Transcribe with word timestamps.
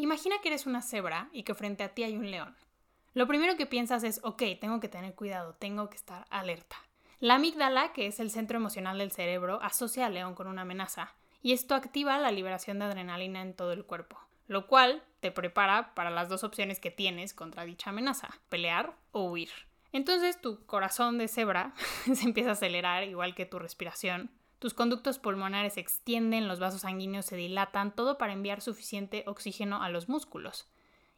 Imagina 0.00 0.36
que 0.40 0.46
eres 0.46 0.66
una 0.66 0.80
cebra 0.80 1.28
y 1.32 1.42
que 1.42 1.56
frente 1.56 1.82
a 1.82 1.88
ti 1.88 2.04
hay 2.04 2.16
un 2.16 2.30
león. 2.30 2.54
Lo 3.14 3.26
primero 3.26 3.56
que 3.56 3.66
piensas 3.66 4.04
es, 4.04 4.20
ok, 4.22 4.44
tengo 4.60 4.78
que 4.78 4.86
tener 4.86 5.16
cuidado, 5.16 5.54
tengo 5.54 5.90
que 5.90 5.96
estar 5.96 6.24
alerta. 6.30 6.76
La 7.18 7.34
amígdala, 7.34 7.92
que 7.92 8.06
es 8.06 8.20
el 8.20 8.30
centro 8.30 8.58
emocional 8.58 8.98
del 8.98 9.10
cerebro, 9.10 9.58
asocia 9.60 10.06
al 10.06 10.14
león 10.14 10.36
con 10.36 10.46
una 10.46 10.62
amenaza, 10.62 11.14
y 11.42 11.52
esto 11.52 11.74
activa 11.74 12.16
la 12.18 12.30
liberación 12.30 12.78
de 12.78 12.84
adrenalina 12.84 13.42
en 13.42 13.54
todo 13.54 13.72
el 13.72 13.84
cuerpo, 13.84 14.20
lo 14.46 14.68
cual 14.68 15.02
te 15.18 15.32
prepara 15.32 15.96
para 15.96 16.10
las 16.10 16.28
dos 16.28 16.44
opciones 16.44 16.78
que 16.78 16.92
tienes 16.92 17.34
contra 17.34 17.64
dicha 17.64 17.90
amenaza, 17.90 18.28
pelear 18.50 18.94
o 19.10 19.24
huir. 19.24 19.50
Entonces 19.90 20.40
tu 20.40 20.64
corazón 20.66 21.18
de 21.18 21.26
cebra 21.26 21.74
se 22.14 22.24
empieza 22.24 22.50
a 22.50 22.52
acelerar, 22.52 23.02
igual 23.02 23.34
que 23.34 23.46
tu 23.46 23.58
respiración. 23.58 24.30
Tus 24.58 24.74
conductos 24.74 25.18
pulmonares 25.18 25.74
se 25.74 25.80
extienden, 25.80 26.48
los 26.48 26.58
vasos 26.58 26.80
sanguíneos 26.80 27.26
se 27.26 27.36
dilatan, 27.36 27.94
todo 27.94 28.18
para 28.18 28.32
enviar 28.32 28.60
suficiente 28.60 29.22
oxígeno 29.26 29.82
a 29.82 29.88
los 29.88 30.08
músculos. 30.08 30.68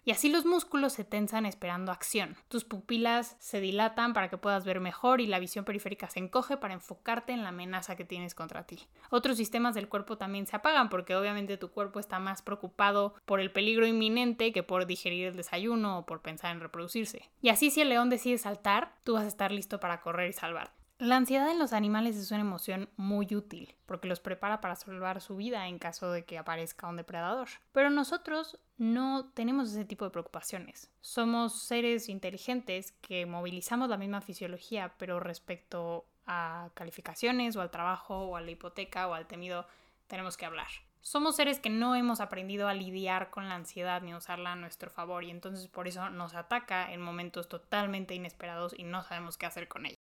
Y 0.04 0.12
así 0.12 0.30
los 0.30 0.46
músculos 0.46 0.94
se 0.94 1.04
tensan 1.04 1.44
esperando 1.44 1.93
acción. 1.93 2.36
Tus 2.49 2.64
pupilas 2.64 3.36
se 3.39 3.61
dilatan 3.61 4.14
para 4.14 4.30
que 4.30 4.39
puedas 4.39 4.64
ver 4.64 4.80
mejor 4.80 5.21
y 5.21 5.26
la 5.26 5.39
visión 5.39 5.64
periférica 5.64 6.08
se 6.08 6.21
encoge 6.21 6.57
para 6.57 6.75
enfocarte 6.75 7.32
en 7.32 7.43
la 7.43 7.50
amenaza 7.50 7.96
que 7.96 8.04
tienes 8.04 8.35
contra 8.35 8.66
ti. 8.66 8.79
Otros 9.11 9.36
sistemas 9.36 9.75
del 9.75 9.88
cuerpo 9.88 10.16
también 10.16 10.46
se 10.46 10.57
apagan 10.57 10.88
porque 10.88 11.16
obviamente 11.16 11.58
tu 11.58 11.71
cuerpo 11.71 12.00
está 12.00 12.18
más 12.18 12.41
preocupado 12.43 13.14
por 13.27 13.41
el 13.41 13.52
peligro 13.52 13.86
inminente 13.86 14.52
que 14.52 14.63
por 14.63 14.86
digerir 14.86 15.27
el 15.27 15.36
desayuno 15.36 15.99
o 15.99 16.07
por 16.07 16.22
pensar 16.22 16.52
en 16.52 16.61
reproducirse. 16.61 17.30
Y 17.43 17.50
así 17.50 17.71
si 17.71 17.82
el 17.82 17.91
león 17.91 18.08
decide 18.08 18.38
saltar, 18.38 18.94
tú 19.04 19.14
vas 19.14 19.25
a 19.25 19.29
estar 19.29 19.52
listo 19.52 19.80
para 19.80 20.00
correr 20.00 20.30
y 20.30 20.32
salvarte. 20.32 20.79
La 21.00 21.17
ansiedad 21.17 21.50
en 21.50 21.59
los 21.59 21.72
animales 21.72 22.14
es 22.17 22.31
una 22.31 22.43
emoción 22.43 22.90
muy 22.99 23.35
útil 23.35 23.75
porque 23.86 24.07
los 24.07 24.21
prepara 24.21 24.61
para 24.61 24.77
salvar 24.77 25.22
su 25.22 25.35
vida 25.35 25.67
en 25.67 25.79
caso 25.79 26.13
de 26.13 26.27
que 26.27 26.36
aparezca 26.36 26.89
un 26.89 26.96
depredador. 26.96 27.49
Pero 27.72 27.89
nosotros 27.89 28.58
no 28.77 29.31
tenemos 29.32 29.71
ese 29.71 29.86
tipo 29.86 30.05
de 30.05 30.11
preocupaciones. 30.11 30.91
Somos 31.00 31.63
seres 31.63 32.11
inteligentes 32.11 32.92
que 33.00 33.24
movilizamos 33.24 33.89
la 33.89 33.97
misma 33.97 34.20
fisiología, 34.20 34.92
pero 34.98 35.20
respecto 35.20 36.05
a 36.27 36.69
calificaciones 36.74 37.56
o 37.56 37.62
al 37.62 37.70
trabajo 37.70 38.27
o 38.27 38.36
a 38.36 38.42
la 38.42 38.50
hipoteca 38.50 39.08
o 39.08 39.14
al 39.14 39.27
temido 39.27 39.67
tenemos 40.06 40.36
que 40.36 40.44
hablar. 40.44 40.69
Somos 41.00 41.34
seres 41.34 41.61
que 41.61 41.70
no 41.70 41.94
hemos 41.94 42.20
aprendido 42.20 42.69
a 42.69 42.74
lidiar 42.74 43.30
con 43.30 43.48
la 43.48 43.55
ansiedad 43.55 44.02
ni 44.02 44.12
a 44.12 44.19
usarla 44.19 44.52
a 44.52 44.56
nuestro 44.56 44.91
favor 44.91 45.24
y 45.24 45.30
entonces 45.30 45.67
por 45.67 45.89
eso 45.89 46.11
nos 46.11 46.34
ataca 46.34 46.92
en 46.92 47.00
momentos 47.00 47.48
totalmente 47.48 48.14
inesperados 48.14 48.74
y 48.77 48.83
no 48.83 49.02
sabemos 49.02 49.39
qué 49.39 49.46
hacer 49.46 49.67
con 49.67 49.86
ella. 49.86 49.96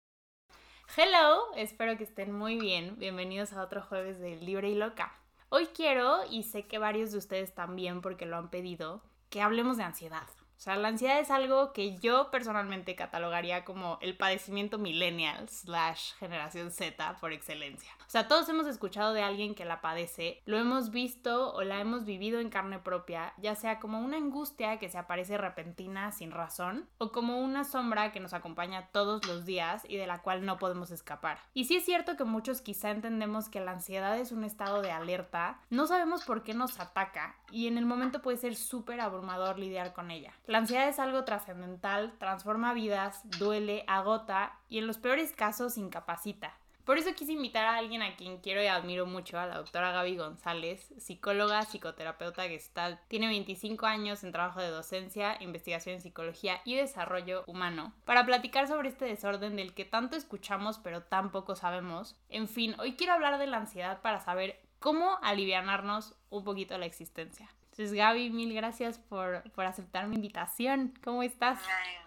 Hello, 0.95 1.53
espero 1.57 1.99
que 1.99 2.05
estén 2.05 2.33
muy 2.33 2.59
bien. 2.59 2.97
Bienvenidos 2.99 3.53
a 3.53 3.63
otro 3.63 3.83
jueves 3.83 4.19
de 4.19 4.37
Libre 4.37 4.71
y 4.71 4.75
Loca. 4.75 5.13
Hoy 5.51 5.67
quiero, 5.67 6.21
y 6.31 6.45
sé 6.45 6.67
que 6.67 6.79
varios 6.79 7.13
de 7.13 7.19
ustedes 7.19 7.55
también 7.55 8.01
porque 8.01 8.25
lo 8.25 8.37
han 8.37 8.49
pedido, 8.49 9.03
que 9.29 9.43
hablemos 9.43 9.77
de 9.77 9.83
ansiedad. 9.83 10.27
O 10.57 10.61
sea, 10.61 10.77
la 10.77 10.89
ansiedad 10.89 11.21
es 11.21 11.31
algo 11.31 11.73
que 11.73 11.99
yo 11.99 12.31
personalmente 12.31 12.97
catalogaría 12.97 13.65
como 13.65 13.99
el 14.01 14.17
padecimiento 14.17 14.79
millennial 14.79 15.49
slash 15.49 16.15
generación 16.15 16.71
Z 16.71 17.19
por 17.21 17.33
excelencia. 17.33 17.91
O 18.07 18.11
sea, 18.11 18.29
todos 18.29 18.49
hemos 18.49 18.67
escuchado 18.67 19.13
de 19.13 19.23
alguien 19.23 19.55
que 19.55 19.65
la 19.65 19.81
padece, 19.81 20.43
lo 20.47 20.59
hemos 20.59 20.91
visto 20.91 21.53
o 21.53 21.63
la 21.63 21.81
hemos 21.81 22.05
vivido 22.05 22.41
en 22.41 22.51
carne 22.51 22.79
propia, 22.79 23.35
ya 23.37 23.55
sea 23.55 23.81
como 23.81 24.01
una 24.01 24.17
angustia 24.17 24.79
que 24.79 24.89
se 24.89 24.99
aparece 24.99 25.37
repentina 25.37 26.13
sin 26.13 26.31
razón 26.31 26.89
o 26.99 27.13
como 27.13 27.41
una 27.41 27.65
sombra 27.65 28.13
que 28.13 28.21
nos 28.21 28.33
acompaña 28.33 28.89
todos 28.93 29.27
los 29.27 29.45
días 29.45 29.85
y 29.89 29.97
de 29.97 30.07
la 30.07 30.23
cual 30.23 30.45
no 30.45 30.59
podemos 30.59 30.91
escapar. 30.91 31.39
Y 31.53 31.65
sí 31.65 31.77
es 31.77 31.85
cierto 31.85 32.17
que 32.17 32.25
muchos 32.25 32.61
quizá 32.61 32.91
entendemos 32.91 33.49
que 33.49 33.61
la 33.61 33.73
ansiedad 33.73 34.19
es 34.19 34.33
un 34.33 34.45
estado 34.45 34.83
de 34.83 34.93
alerta, 34.93 35.61
no 35.69 35.87
sabemos 35.87 36.25
por 36.25 36.43
qué 36.43 36.55
nos 36.55 36.81
ataca 36.81 37.37
y 37.51 37.67
en 37.67 37.79
el 37.79 37.87
momento 37.87 38.23
puede 38.23 38.37
ser 38.37 38.57
súper 38.57 39.01
abrumador 39.01 39.59
lidiar 39.59 39.93
con 39.93 40.11
ella. 40.11 40.33
La 40.47 40.59
ansiedad 40.59 40.89
es 40.89 40.99
algo 40.99 41.25
trascendental, 41.25 42.13
transforma 42.19 42.75
vidas, 42.75 43.23
duele, 43.39 43.85
agota 43.87 44.59
y 44.69 44.79
en 44.79 44.87
los 44.87 44.99
peores 44.99 45.33
casos 45.33 45.79
incapacita. 45.79 46.55
Por 46.87 46.99
eso 46.99 47.13
quise 47.17 47.33
invitar 47.33 47.67
a 47.67 47.79
alguien 47.79 48.01
a 48.01 48.15
quien 48.15 48.39
quiero 48.39 48.63
y 48.63 48.69
admiro 48.69 49.07
mucho, 49.07 49.41
a 49.41 49.47
la 49.47 49.57
doctora 49.57 49.91
Gaby 49.91 50.19
González, 50.19 50.95
psicóloga, 50.99 51.65
psicoterapeuta 51.65 52.45
gestal. 52.45 53.01
Tiene 53.09 53.27
25 53.27 53.87
años 53.87 54.23
en 54.23 54.31
trabajo 54.31 54.61
de 54.61 54.71
docencia, 54.71 55.37
investigación 55.41 55.97
en 55.97 56.01
psicología 56.01 56.61
y 56.65 56.77
desarrollo 56.77 57.43
humano, 57.49 57.93
para 58.05 58.25
platicar 58.25 58.69
sobre 58.69 58.89
este 58.89 59.05
desorden 59.05 59.57
del 59.57 59.75
que 59.75 59.85
tanto 59.85 60.17
escuchamos 60.17 60.79
pero 60.79 61.03
tan 61.03 61.33
poco 61.33 61.57
sabemos. 61.57 62.15
En 62.29 62.47
fin, 62.47 62.77
hoy 62.79 62.95
quiero 62.95 63.15
hablar 63.15 63.41
de 63.41 63.49
la 63.49 63.57
ansiedad 63.57 64.01
para 64.01 64.21
saber 64.21 64.61
cómo 64.79 65.19
alivianarnos 65.23 66.15
un 66.31 66.45
poquito 66.45 66.77
la 66.79 66.87
existencia. 66.87 67.49
Entonces, 67.77 67.93
Gaby, 67.93 68.31
mil 68.31 68.55
gracias 68.55 68.99
por, 68.99 69.43
aceptar 69.59 70.07
mi 70.07 70.17
invitación. 70.17 70.95
¿Cómo 71.05 71.23
estás? 71.23 71.59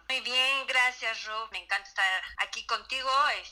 Muy 0.10 0.20
bien, 0.22 0.66
gracias, 0.68 1.28
Rob. 1.28 1.52
Me 1.52 1.60
encanta 1.60 1.88
estar 1.88 2.24
aquí 2.38 2.66
contigo, 2.66 3.08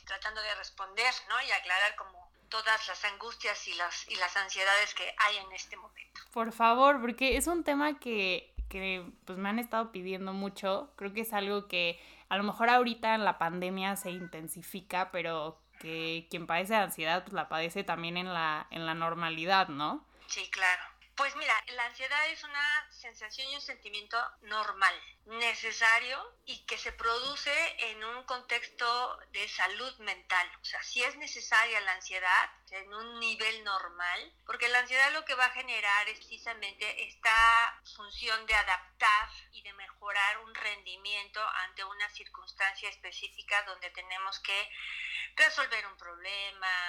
tratando 0.05 0.41
de 0.41 0.55
responder, 0.55 1.13
¿no? 1.29 1.35
Y 1.47 1.51
aclarar 1.51 1.95
como 1.95 2.31
todas 2.49 2.87
las 2.87 3.05
angustias 3.05 3.67
y 3.67 3.73
las, 3.75 4.09
y 4.09 4.15
las 4.15 4.35
ansiedades 4.35 4.95
que 4.95 5.03
hay 5.03 5.37
en 5.37 5.51
este 5.51 5.77
momento. 5.77 6.21
Por 6.33 6.51
favor, 6.51 6.99
porque 6.99 7.37
es 7.37 7.45
un 7.45 7.63
tema 7.63 7.99
que, 7.99 8.51
que 8.67 9.05
pues 9.25 9.37
me 9.37 9.49
han 9.49 9.59
estado 9.59 9.91
pidiendo 9.91 10.33
mucho. 10.33 10.91
Creo 10.95 11.13
que 11.13 11.21
es 11.21 11.33
algo 11.33 11.67
que 11.67 12.01
a 12.29 12.37
lo 12.37 12.43
mejor 12.43 12.69
ahorita 12.69 13.13
en 13.13 13.25
la 13.25 13.37
pandemia 13.37 13.95
se 13.95 14.09
intensifica, 14.09 15.11
pero 15.11 15.61
que 15.79 16.27
quien 16.29 16.47
padece 16.47 16.73
de 16.73 16.79
ansiedad 16.79 17.23
pues 17.23 17.33
la 17.33 17.49
padece 17.49 17.83
también 17.83 18.17
en 18.17 18.33
la, 18.33 18.67
en 18.71 18.85
la 18.85 18.93
normalidad, 18.93 19.67
¿no? 19.69 20.05
Sí, 20.27 20.49
claro. 20.51 20.83
Pues 21.17 21.35
mira, 21.35 21.63
la 21.69 21.85
ansiedad 21.85 22.27
es 22.29 22.43
una 22.43 22.91
sensación 22.91 23.49
y 23.49 23.55
un 23.55 23.61
sentimiento 23.61 24.17
normal, 24.41 24.93
necesario 25.25 26.15
y 26.45 26.63
que 26.67 26.77
se 26.77 26.91
produce 26.91 27.89
en 27.89 28.03
un 28.03 28.23
contexto 28.25 29.17
de 29.31 29.49
salud 29.49 29.97
mental. 29.97 30.47
O 30.61 30.63
sea, 30.63 30.83
si 30.83 31.03
es 31.03 31.15
necesaria 31.15 31.81
la 31.81 31.93
ansiedad 31.93 32.51
en 32.69 32.93
un 32.93 33.19
nivel 33.19 33.63
normal, 33.63 34.31
porque 34.45 34.67
la 34.67 34.77
ansiedad 34.77 35.11
lo 35.11 35.25
que 35.25 35.33
va 35.33 35.45
a 35.45 35.53
generar 35.53 36.07
es 36.07 36.19
precisamente 36.19 37.07
esta 37.07 37.81
función 37.95 38.45
de 38.45 38.53
adaptar 38.53 39.29
y 39.53 39.63
de 39.63 39.73
mejorar 39.73 40.37
un 40.41 40.53
rendimiento 40.53 41.41
ante 41.65 41.83
una 41.83 42.07
circunstancia 42.11 42.89
específica 42.89 43.63
donde 43.63 43.89
tenemos 43.89 44.39
que 44.41 44.69
resolver 45.35 45.85
un 45.87 45.97
problema, 45.97 46.86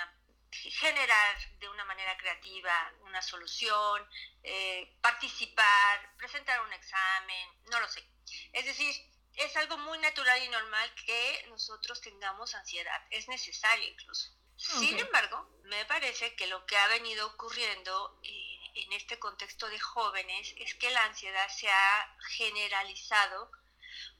generar 0.70 1.58
de 1.58 1.68
una 1.68 1.84
manera 1.84 2.16
creativa 2.16 2.92
una 3.02 3.22
solución, 3.22 4.08
eh, 4.42 4.96
participar, 5.00 6.16
presentar 6.16 6.60
un 6.62 6.72
examen, 6.72 7.62
no 7.70 7.80
lo 7.80 7.88
sé. 7.88 8.04
Es 8.52 8.64
decir, 8.64 8.94
es 9.34 9.56
algo 9.56 9.78
muy 9.78 9.98
natural 9.98 10.42
y 10.42 10.48
normal 10.48 10.92
que 11.06 11.46
nosotros 11.48 12.00
tengamos 12.00 12.54
ansiedad, 12.54 13.06
es 13.10 13.28
necesario 13.28 13.88
incluso. 13.88 14.30
Sin 14.56 14.98
embargo, 14.98 15.48
me 15.64 15.84
parece 15.84 16.34
que 16.34 16.48
lo 16.48 16.66
que 16.66 16.76
ha 16.76 16.88
venido 16.88 17.28
ocurriendo 17.28 18.18
eh, 18.24 18.58
en 18.74 18.92
este 18.92 19.18
contexto 19.20 19.68
de 19.68 19.78
jóvenes 19.78 20.52
es 20.58 20.74
que 20.74 20.90
la 20.90 21.04
ansiedad 21.04 21.48
se 21.48 21.70
ha 21.70 22.16
generalizado 22.30 23.52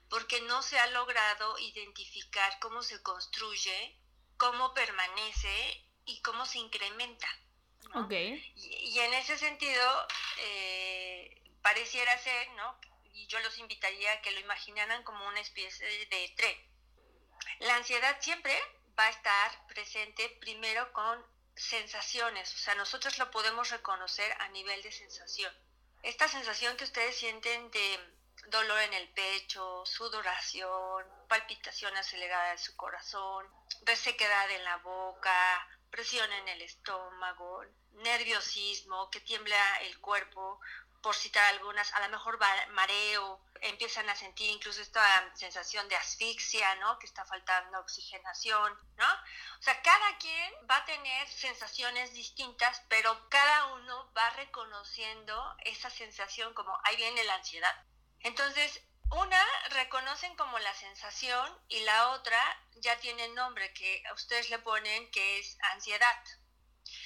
porque 0.09 0.39
no 0.41 0.61
se 0.63 0.79
ha 0.79 0.87
logrado 0.87 1.59
identificar 1.59 2.57
cómo 2.59 2.81
se 2.81 3.03
construye, 3.03 3.99
cómo 4.37 4.73
permanece 4.73 5.88
y 6.09 6.21
cómo 6.21 6.45
se 6.45 6.57
incrementa. 6.57 7.27
Y, 8.55 8.99
en 8.99 9.13
ese 9.13 9.37
sentido, 9.37 10.07
eh, 10.39 11.41
pareciera 11.61 12.17
ser, 12.17 12.49
¿no? 12.51 12.79
Y 13.13 13.27
yo 13.27 13.39
los 13.39 13.57
invitaría 13.57 14.11
a 14.13 14.21
que 14.21 14.31
lo 14.31 14.39
imaginaran 14.39 15.03
como 15.03 15.27
una 15.27 15.39
especie 15.39 15.85
de 15.87 16.33
tren. 16.35 16.57
La 17.59 17.75
ansiedad 17.75 18.17
siempre 18.21 18.57
va 18.97 19.05
a 19.05 19.09
estar 19.09 19.67
presente 19.67 20.29
primero 20.41 20.91
con 20.93 21.25
sensaciones, 21.55 22.53
o 22.55 22.57
sea, 22.57 22.75
nosotros 22.75 23.17
lo 23.17 23.29
podemos 23.31 23.69
reconocer 23.69 24.31
a 24.39 24.47
nivel 24.49 24.81
de 24.81 24.91
sensación. 24.91 25.53
Esta 26.03 26.27
sensación 26.27 26.77
que 26.77 26.85
ustedes 26.85 27.17
sienten 27.17 27.69
de 27.71 27.99
dolor 28.47 28.79
en 28.79 28.93
el 28.93 29.09
pecho, 29.09 29.85
sudoración, 29.85 31.05
palpitación 31.27 31.95
acelerada 31.97 32.51
de 32.51 32.57
su 32.57 32.75
corazón, 32.77 33.45
resequedad 33.83 34.49
en 34.51 34.63
la 34.63 34.77
boca, 34.77 35.67
presión 35.89 36.31
en 36.31 36.47
el 36.47 36.61
estómago, 36.61 37.63
nerviosismo, 37.93 39.09
que 39.09 39.19
tiembla 39.21 39.77
el 39.81 39.99
cuerpo, 39.99 40.59
por 41.01 41.15
citar 41.15 41.43
algunas, 41.53 41.93
a 41.93 42.01
lo 42.01 42.09
mejor 42.09 42.39
mareo, 42.71 43.41
empiezan 43.61 44.09
a 44.09 44.15
sentir 44.15 44.49
incluso 44.49 44.81
esta 44.81 45.01
sensación 45.35 45.87
de 45.87 45.95
asfixia, 45.95 46.75
¿no? 46.75 46.99
Que 46.99 47.05
está 47.05 47.25
faltando 47.25 47.79
oxigenación, 47.79 48.77
¿no? 48.97 49.13
O 49.59 49.61
sea, 49.61 49.81
cada 49.81 50.17
quien 50.17 50.53
va 50.69 50.77
a 50.77 50.85
tener 50.85 51.27
sensaciones 51.29 52.13
distintas, 52.13 52.81
pero 52.89 53.29
cada 53.29 53.67
uno 53.75 54.11
va 54.17 54.29
reconociendo 54.31 55.55
esa 55.59 55.89
sensación 55.89 56.53
como 56.53 56.77
ahí 56.83 56.95
viene 56.97 57.23
la 57.23 57.35
ansiedad. 57.35 57.85
Entonces, 58.21 58.81
una 59.11 59.45
reconocen 59.69 60.35
como 60.35 60.59
la 60.59 60.73
sensación 60.73 61.51
y 61.67 61.79
la 61.81 62.09
otra 62.09 62.39
ya 62.75 62.97
tiene 62.99 63.27
nombre 63.29 63.73
que 63.73 64.03
ustedes 64.13 64.49
le 64.49 64.59
ponen 64.59 65.09
que 65.11 65.39
es 65.39 65.57
ansiedad. 65.73 66.23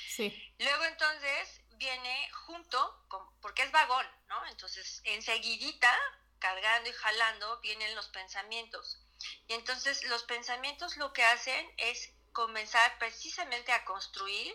Sí. 0.10 0.54
Luego 0.60 0.86
entonces 0.86 1.62
viene 1.78 2.32
junto, 2.46 3.06
con, 3.08 3.40
porque 3.42 3.64
es 3.64 3.72
vagón, 3.72 4.06
¿no? 4.28 4.46
Entonces, 4.48 5.02
enseguidita, 5.06 5.92
cargando 6.40 6.90
y 6.90 6.94
jalando, 6.94 7.60
vienen 7.62 7.96
los 7.96 8.10
pensamientos. 8.10 9.00
Y 9.48 9.54
entonces 9.54 10.04
los 10.06 10.24
pensamientos 10.24 10.98
lo 10.98 11.14
que 11.14 11.24
hacen 11.24 11.72
es 11.78 12.14
comenzar 12.32 12.98
precisamente 13.00 13.72
a 13.72 13.86
construir, 13.86 14.54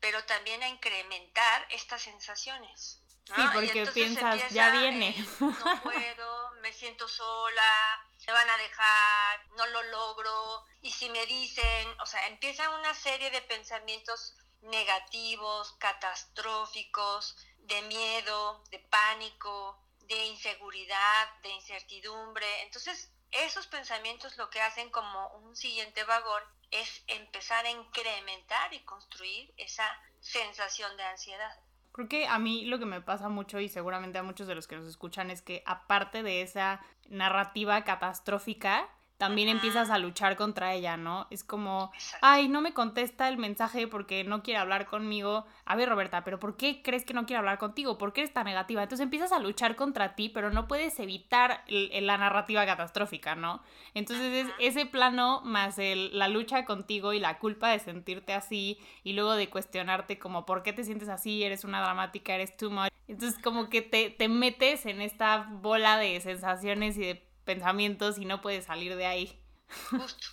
pero 0.00 0.24
también 0.24 0.62
a 0.62 0.68
incrementar 0.68 1.66
estas 1.70 2.02
sensaciones. 2.02 3.01
Sí, 3.24 3.42
porque 3.54 3.86
piensas, 3.86 4.50
ya 4.50 4.70
viene. 4.70 5.14
no 5.40 5.52
puedo, 5.82 6.50
me 6.60 6.72
siento 6.72 7.08
sola, 7.08 8.04
me 8.26 8.32
van 8.32 8.50
a 8.50 8.56
dejar, 8.56 9.46
no 9.56 9.66
lo 9.66 9.82
logro. 9.84 10.64
Y 10.82 10.90
si 10.90 11.08
me 11.10 11.24
dicen, 11.26 11.88
o 12.00 12.06
sea, 12.06 12.26
empieza 12.26 12.68
una 12.70 12.94
serie 12.94 13.30
de 13.30 13.42
pensamientos 13.42 14.34
negativos, 14.62 15.72
catastróficos, 15.78 17.36
de 17.58 17.82
miedo, 17.82 18.62
de 18.70 18.78
pánico, 18.78 19.78
de 20.00 20.26
inseguridad, 20.26 21.28
de 21.42 21.50
incertidumbre. 21.50 22.62
Entonces, 22.62 23.10
esos 23.30 23.66
pensamientos 23.66 24.36
lo 24.36 24.50
que 24.50 24.60
hacen 24.60 24.90
como 24.90 25.28
un 25.28 25.56
siguiente 25.56 26.04
vagón 26.04 26.42
es 26.70 27.02
empezar 27.06 27.64
a 27.64 27.70
incrementar 27.70 28.72
y 28.74 28.80
construir 28.80 29.52
esa 29.56 29.86
sensación 30.20 30.96
de 30.96 31.04
ansiedad. 31.04 31.58
Creo 31.92 32.08
que 32.08 32.26
a 32.26 32.38
mí 32.38 32.64
lo 32.64 32.78
que 32.78 32.86
me 32.86 33.00
pasa 33.00 33.28
mucho 33.28 33.60
y 33.60 33.68
seguramente 33.68 34.18
a 34.18 34.22
muchos 34.22 34.48
de 34.48 34.54
los 34.54 34.66
que 34.66 34.76
nos 34.76 34.86
escuchan 34.86 35.30
es 35.30 35.42
que 35.42 35.62
aparte 35.66 36.22
de 36.22 36.42
esa 36.42 36.80
narrativa 37.08 37.84
catastrófica, 37.84 38.88
también 39.22 39.48
empiezas 39.48 39.88
a 39.88 39.98
luchar 39.98 40.34
contra 40.34 40.74
ella, 40.74 40.96
¿no? 40.96 41.28
Es 41.30 41.44
como, 41.44 41.92
ay, 42.22 42.48
no 42.48 42.60
me 42.60 42.74
contesta 42.74 43.28
el 43.28 43.38
mensaje 43.38 43.86
porque 43.86 44.24
no 44.24 44.42
quiere 44.42 44.58
hablar 44.58 44.86
conmigo. 44.86 45.46
A 45.64 45.76
ver, 45.76 45.88
Roberta, 45.88 46.24
pero 46.24 46.40
¿por 46.40 46.56
qué 46.56 46.82
crees 46.82 47.04
que 47.04 47.14
no 47.14 47.24
quiere 47.24 47.38
hablar 47.38 47.58
contigo? 47.58 47.98
¿Por 47.98 48.12
qué 48.12 48.22
eres 48.22 48.32
tan 48.32 48.46
negativa? 48.46 48.82
Entonces 48.82 49.04
empiezas 49.04 49.30
a 49.30 49.38
luchar 49.38 49.76
contra 49.76 50.16
ti, 50.16 50.28
pero 50.28 50.50
no 50.50 50.66
puedes 50.66 50.98
evitar 50.98 51.62
la 51.68 52.18
narrativa 52.18 52.66
catastrófica, 52.66 53.36
¿no? 53.36 53.62
Entonces 53.94 54.46
es 54.48 54.52
ese 54.58 54.86
plano 54.86 55.40
más 55.44 55.78
el, 55.78 56.18
la 56.18 56.26
lucha 56.26 56.64
contigo 56.64 57.12
y 57.12 57.20
la 57.20 57.38
culpa 57.38 57.68
de 57.68 57.78
sentirte 57.78 58.32
así 58.32 58.80
y 59.04 59.12
luego 59.12 59.34
de 59.34 59.48
cuestionarte 59.48 60.18
como, 60.18 60.46
¿por 60.46 60.64
qué 60.64 60.72
te 60.72 60.82
sientes 60.82 61.08
así? 61.08 61.44
Eres 61.44 61.62
una 61.62 61.80
dramática, 61.80 62.34
eres 62.34 62.56
too 62.56 62.72
much. 62.72 62.90
Entonces 63.06 63.40
como 63.40 63.68
que 63.68 63.82
te, 63.82 64.10
te 64.10 64.28
metes 64.28 64.84
en 64.84 65.00
esta 65.00 65.46
bola 65.48 65.96
de 65.96 66.20
sensaciones 66.20 66.96
y 66.96 67.02
de 67.02 67.31
pensamientos 67.54 68.18
y 68.18 68.24
no 68.24 68.40
puedes 68.40 68.66
salir 68.66 68.96
de 68.96 69.06
ahí. 69.06 69.44
Justo. 69.90 70.26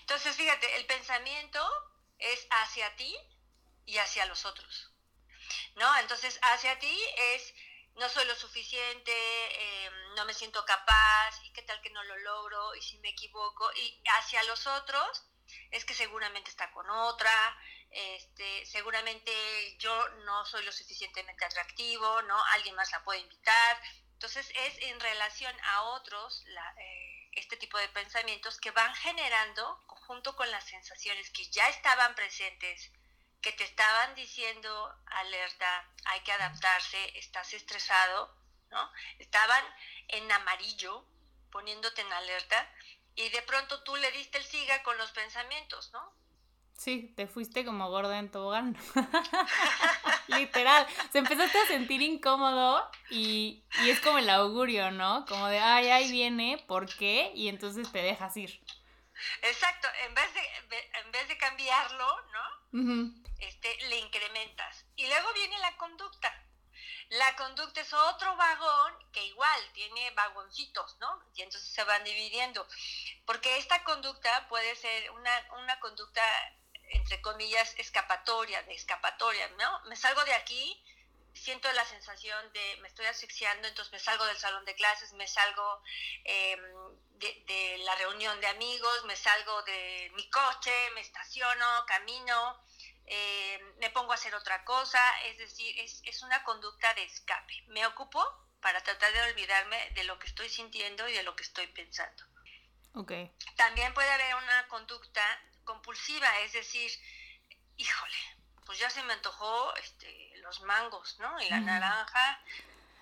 Entonces, 0.00 0.36
fíjate, 0.36 0.76
el 0.76 0.86
pensamiento 0.86 1.60
es 2.18 2.46
hacia 2.50 2.94
ti 2.96 3.14
y 3.86 3.98
hacia 3.98 4.26
los 4.26 4.44
otros. 4.44 4.92
¿No? 5.76 5.98
Entonces, 5.98 6.38
hacia 6.42 6.78
ti 6.78 6.98
es 7.34 7.54
no 7.96 8.08
soy 8.08 8.24
lo 8.26 8.34
suficiente, 8.34 9.12
em, 9.84 10.14
no 10.16 10.24
me 10.24 10.34
siento 10.34 10.64
capaz, 10.64 11.40
y 11.44 11.52
qué 11.52 11.62
tal 11.62 11.80
que 11.80 11.90
no 11.90 12.02
lo 12.04 12.16
logro, 12.18 12.74
y 12.74 12.82
si 12.82 12.98
me 12.98 13.10
equivoco, 13.10 13.70
y 13.76 14.02
hacia 14.18 14.42
los 14.44 14.66
otros 14.66 15.24
es 15.70 15.84
que 15.84 15.94
seguramente 15.94 16.50
está 16.50 16.72
con 16.72 16.88
otra, 16.90 17.56
este, 17.90 18.66
seguramente 18.66 19.32
yo 19.78 20.08
no 20.24 20.44
soy 20.46 20.64
lo 20.64 20.72
suficientemente 20.72 21.44
atractivo, 21.44 22.22
¿no? 22.22 22.42
Alguien 22.54 22.74
más 22.74 22.90
la 22.90 23.04
puede 23.04 23.20
invitar, 23.20 23.80
entonces 24.24 24.56
es 24.56 24.78
en 24.88 24.98
relación 25.00 25.54
a 25.64 25.82
otros 25.82 26.46
eh, 26.46 27.28
este 27.32 27.58
tipo 27.58 27.76
de 27.76 27.90
pensamientos 27.90 28.58
que 28.58 28.70
van 28.70 28.94
generando, 28.94 29.84
junto 29.86 30.34
con 30.34 30.50
las 30.50 30.64
sensaciones 30.64 31.28
que 31.28 31.44
ya 31.50 31.68
estaban 31.68 32.14
presentes, 32.14 32.90
que 33.42 33.52
te 33.52 33.64
estaban 33.64 34.14
diciendo 34.14 34.98
alerta, 35.04 35.92
hay 36.06 36.20
que 36.20 36.32
adaptarse, 36.32 37.18
estás 37.18 37.52
estresado, 37.52 38.34
¿no? 38.70 38.90
Estaban 39.18 39.62
en 40.08 40.32
amarillo, 40.32 41.04
poniéndote 41.52 42.00
en 42.00 42.10
alerta, 42.14 42.72
y 43.16 43.28
de 43.28 43.42
pronto 43.42 43.82
tú 43.82 43.94
le 43.96 44.10
diste 44.12 44.38
el 44.38 44.44
siga 44.46 44.82
con 44.84 44.96
los 44.96 45.10
pensamientos, 45.10 45.92
¿no? 45.92 46.14
Sí, 46.76 47.12
te 47.16 47.26
fuiste 47.26 47.64
como 47.64 47.88
gorda 47.88 48.18
en 48.18 48.30
tobogán. 48.30 48.76
Literal. 50.28 50.86
Se 51.12 51.18
empezaste 51.18 51.58
a 51.58 51.66
sentir 51.66 52.02
incómodo 52.02 52.90
y, 53.10 53.64
y, 53.82 53.90
es 53.90 54.00
como 54.00 54.18
el 54.18 54.28
augurio, 54.28 54.90
¿no? 54.90 55.24
Como 55.26 55.46
de, 55.48 55.58
ay, 55.58 55.88
ahí 55.88 56.10
viene, 56.10 56.62
¿por 56.66 56.92
qué? 56.96 57.32
Y 57.34 57.48
entonces 57.48 57.90
te 57.90 58.02
dejas 58.02 58.36
ir. 58.36 58.60
Exacto. 59.42 59.88
En 60.06 60.14
vez 60.14 60.34
de, 60.34 60.40
en 61.04 61.12
vez 61.12 61.28
de 61.28 61.38
cambiarlo, 61.38 62.06
¿no? 62.32 63.24
este, 63.38 63.76
le 63.88 63.98
incrementas. 63.98 64.84
Y 64.96 65.06
luego 65.06 65.32
viene 65.34 65.58
la 65.58 65.76
conducta. 65.76 66.32
La 67.10 67.36
conducta 67.36 67.80
es 67.80 67.92
otro 67.92 68.34
vagón 68.36 68.92
que 69.12 69.24
igual 69.26 69.60
tiene 69.72 70.10
vagoncitos, 70.12 70.96
¿no? 70.98 71.22
Y 71.34 71.42
entonces 71.42 71.70
se 71.70 71.84
van 71.84 72.02
dividiendo. 72.02 72.66
Porque 73.26 73.58
esta 73.58 73.84
conducta 73.84 74.48
puede 74.48 74.74
ser 74.76 75.10
una, 75.12 75.30
una 75.62 75.78
conducta 75.80 76.22
entre 76.90 77.20
comillas, 77.20 77.74
escapatoria, 77.78 78.62
de 78.62 78.74
escapatoria, 78.74 79.48
¿no? 79.58 79.80
Me 79.88 79.96
salgo 79.96 80.24
de 80.24 80.34
aquí, 80.34 80.82
siento 81.34 81.70
la 81.72 81.84
sensación 81.84 82.52
de 82.52 82.78
me 82.80 82.88
estoy 82.88 83.06
asfixiando, 83.06 83.66
entonces 83.68 83.92
me 83.92 83.98
salgo 83.98 84.24
del 84.26 84.36
salón 84.38 84.64
de 84.64 84.74
clases, 84.74 85.12
me 85.14 85.26
salgo 85.26 85.82
em, 86.24 86.60
de, 87.18 87.78
la 87.84 87.94
reunión 87.96 88.40
de 88.40 88.46
amigos, 88.46 89.04
me 89.04 89.16
salgo 89.16 89.62
de 89.62 90.10
mi 90.14 90.28
coche, 90.30 90.72
me 90.94 91.00
estaciono, 91.00 91.84
camino, 91.86 92.60
em, 93.06 93.76
me 93.78 93.90
pongo 93.90 94.12
a 94.12 94.14
hacer 94.14 94.34
otra 94.34 94.64
cosa, 94.64 95.00
es 95.22 95.38
decir, 95.38 95.78
es, 95.80 96.00
es 96.04 96.22
una 96.22 96.42
conducta 96.44 96.94
de 96.94 97.04
escape. 97.04 97.64
Me 97.68 97.84
ocupo 97.86 98.22
para 98.60 98.82
tratar 98.82 99.12
de 99.12 99.22
olvidarme 99.30 99.90
de 99.90 100.04
lo 100.04 100.18
que 100.18 100.26
estoy 100.26 100.48
sintiendo 100.48 101.06
y 101.08 101.12
de 101.12 101.22
lo 101.22 101.36
que 101.36 101.42
estoy 101.42 101.66
pensando. 101.66 102.24
Okay. 102.94 103.30
También 103.56 103.92
puede 103.92 104.08
haber 104.08 104.36
una 104.36 104.68
conducta 104.68 105.22
compulsiva, 105.64 106.28
es 106.40 106.52
decir, 106.52 106.90
híjole, 107.76 108.16
pues 108.64 108.78
ya 108.78 108.90
se 108.90 109.02
me 109.02 109.12
antojó 109.12 109.74
este, 109.76 110.32
los 110.42 110.62
mangos, 110.62 111.18
¿no? 111.18 111.40
Y 111.40 111.48
la 111.48 111.60
naranja. 111.60 112.40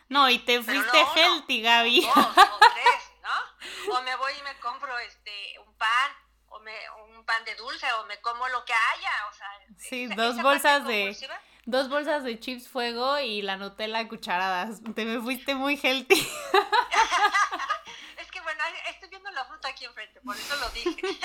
No, 0.09 0.29
y 0.29 0.39
te 0.41 0.63
fuiste 0.63 1.05
healthy, 1.15 1.63
Gaby. 1.63 2.03
Dos 2.03 2.17
o 2.17 2.59
tres, 2.75 3.13
¿no? 3.23 3.97
O 3.97 4.03
me 4.03 4.15
voy 4.17 4.33
y 4.39 4.43
me 4.43 4.59
compro 4.61 4.99
este 4.99 5.59
un 5.61 5.75
pan, 5.77 6.13
o 6.49 6.59
me, 6.61 6.75
un 7.09 7.25
pan 7.25 7.45
de 7.45 7.55
dulce, 7.55 7.91
o 7.95 8.05
me 8.07 8.21
como 8.21 8.47
lo 8.49 8.65
que 8.65 8.73
haya, 8.73 9.13
o 9.31 9.33
sea. 9.33 9.49
Sí, 9.79 10.07
dos 10.09 10.43
bolsas 10.43 10.85
de 10.87 11.17
dos 11.65 11.89
bolsas 11.89 12.25
de 12.25 12.41
chips 12.41 12.69
fuego 12.69 13.21
y 13.21 13.43
la 13.43 13.57
Nutella 13.57 14.09
cucharadas. 14.09 14.81
Te 14.95 15.05
me 15.05 15.21
fuiste 15.21 15.55
muy 15.55 15.79
healthy. 15.83 16.15
es 18.19 18.31
que 18.31 18.41
bueno, 18.41 18.65
estoy 18.91 19.09
viendo 19.09 19.31
la 19.31 19.45
fruta 19.45 19.69
aquí 19.69 19.85
enfrente, 19.85 20.21
por 20.21 20.37
eso 20.37 20.57
lo 20.57 20.69
dije. 20.71 20.91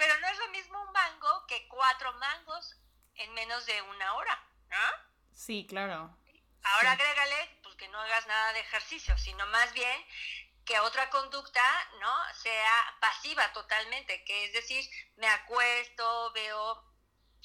Pero 0.00 0.18
no 0.18 0.28
es 0.28 0.38
lo 0.38 0.48
mismo 0.48 0.80
un 0.80 0.92
mango 0.92 1.46
que 1.46 1.68
cuatro 1.68 2.10
mangos 2.14 2.74
en 3.16 3.34
menos 3.34 3.66
de 3.66 3.82
una 3.82 4.14
hora, 4.14 4.42
¿no? 4.70 4.78
Sí, 5.30 5.66
claro. 5.68 6.16
Ahora 6.62 6.92
agrégale, 6.92 7.58
pues 7.62 7.74
que 7.74 7.86
no 7.88 8.00
hagas 8.00 8.26
nada 8.26 8.54
de 8.54 8.60
ejercicio, 8.60 9.18
sino 9.18 9.44
más 9.48 9.74
bien 9.74 10.06
que 10.64 10.80
otra 10.80 11.10
conducta, 11.10 11.62
¿no? 12.00 12.34
Sea 12.34 12.96
pasiva 12.98 13.52
totalmente, 13.52 14.24
que 14.24 14.46
es 14.46 14.54
decir, 14.54 14.88
me 15.16 15.26
acuesto, 15.26 16.32
veo 16.32 16.82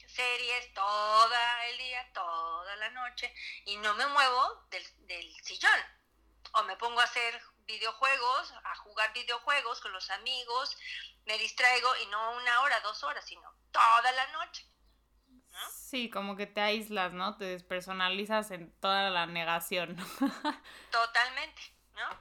series 0.08 0.74
toda 0.74 1.66
el 1.66 1.78
día, 1.78 2.10
toda 2.14 2.74
la 2.78 2.90
noche, 2.92 3.34
y 3.66 3.76
no 3.76 3.96
me 3.96 4.08
muevo 4.08 4.66
del, 4.70 4.88
del 5.08 5.44
sillón. 5.44 5.82
O 6.54 6.64
me 6.64 6.78
pongo 6.78 7.02
a 7.02 7.04
hacer 7.04 7.42
videojuegos, 7.66 8.54
a 8.64 8.76
jugar 8.78 9.14
videojuegos 9.14 9.82
con 9.82 9.92
los 9.92 10.10
amigos, 10.12 10.78
me 11.26 11.38
distraigo 11.38 11.90
y 11.98 12.06
no 12.08 12.34
una 12.34 12.62
hora, 12.62 12.80
dos 12.82 13.04
horas, 13.04 13.26
sino 13.26 13.54
toda 13.72 14.12
la 14.12 14.28
noche. 14.28 14.66
Sí, 15.72 16.10
como 16.10 16.36
que 16.36 16.48
te 16.48 16.62
aíslas, 16.62 17.14
¿no? 17.14 17.38
Te 17.38 17.46
despersonalizas 17.46 18.52
en 18.52 18.78
toda 18.80 19.10
la 19.10 19.26
negación. 19.26 19.96
Totalmente, 20.92 21.62
¿no? 21.94 22.20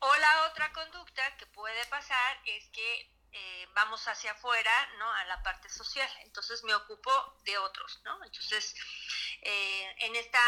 O 0.00 0.16
la 0.16 0.46
otra 0.50 0.72
conducta 0.72 1.36
que 1.38 1.46
puede 1.46 1.84
pasar 1.86 2.40
es 2.44 2.68
que 2.68 3.14
eh, 3.32 3.68
vamos 3.74 4.06
hacia 4.06 4.32
afuera, 4.32 4.88
¿no? 4.98 5.10
A 5.10 5.24
la 5.24 5.42
parte 5.42 5.68
social. 5.68 6.08
Entonces 6.24 6.62
me 6.64 6.74
ocupo 6.74 7.10
de 7.44 7.56
otros, 7.58 8.00
¿no? 8.04 8.22
Entonces, 8.22 8.74
eh, 9.42 9.94
en 10.00 10.16
esta 10.16 10.40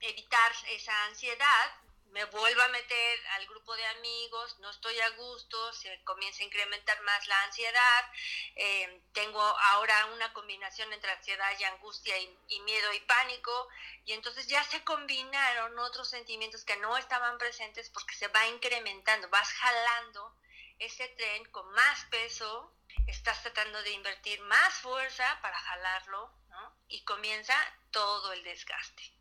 evitar 0.00 0.52
esa 0.68 1.04
ansiedad, 1.06 1.70
me 2.12 2.24
vuelvo 2.26 2.62
a 2.62 2.68
meter 2.68 3.20
al 3.34 3.46
grupo 3.46 3.74
de 3.76 3.86
amigos, 3.86 4.58
no 4.58 4.70
estoy 4.70 4.98
a 5.00 5.10
gusto, 5.10 5.72
se 5.72 6.02
comienza 6.04 6.42
a 6.42 6.46
incrementar 6.46 7.00
más 7.02 7.26
la 7.28 7.42
ansiedad, 7.44 8.12
eh, 8.56 9.02
tengo 9.12 9.40
ahora 9.40 10.06
una 10.06 10.32
combinación 10.32 10.92
entre 10.92 11.12
ansiedad 11.12 11.52
y 11.58 11.64
angustia 11.64 12.18
y, 12.18 12.60
miedo 12.60 12.92
y 12.92 13.00
pánico, 13.00 13.68
y 14.04 14.12
entonces 14.12 14.46
ya 14.46 14.62
se 14.64 14.82
combinaron 14.84 15.78
otros 15.78 16.08
sentimientos 16.10 16.64
que 16.64 16.76
no 16.76 16.96
estaban 16.96 17.38
presentes 17.38 17.90
porque 17.90 18.14
se 18.14 18.28
va 18.28 18.46
incrementando, 18.48 19.28
vas 19.28 19.52
jalando 19.52 20.34
ese 20.78 21.08
tren 21.08 21.44
con 21.46 21.70
más 21.72 22.04
peso, 22.06 22.74
estás 23.06 23.42
tratando 23.42 23.82
de 23.82 23.92
invertir 23.92 24.40
más 24.42 24.74
fuerza 24.74 25.38
para 25.42 25.58
jalarlo, 25.58 26.32
¿no? 26.48 26.74
y 26.88 27.04
comienza 27.04 27.54
todo 27.92 28.32
el 28.32 28.42
desgaste. 28.42 29.19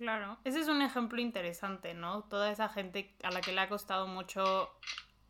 Claro, 0.00 0.38
ese 0.44 0.60
es 0.60 0.68
un 0.68 0.80
ejemplo 0.80 1.20
interesante, 1.20 1.92
¿no? 1.92 2.22
Toda 2.22 2.50
esa 2.50 2.70
gente 2.70 3.14
a 3.22 3.30
la 3.30 3.42
que 3.42 3.52
le 3.52 3.60
ha 3.60 3.68
costado 3.68 4.06
mucho 4.06 4.70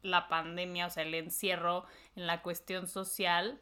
la 0.01 0.29
pandemia, 0.29 0.87
o 0.87 0.91
sea, 0.91 1.03
el 1.03 1.13
encierro 1.13 1.87
en 2.15 2.29
la 2.29 2.41
cuestión 2.41 2.87
social, 2.87 3.61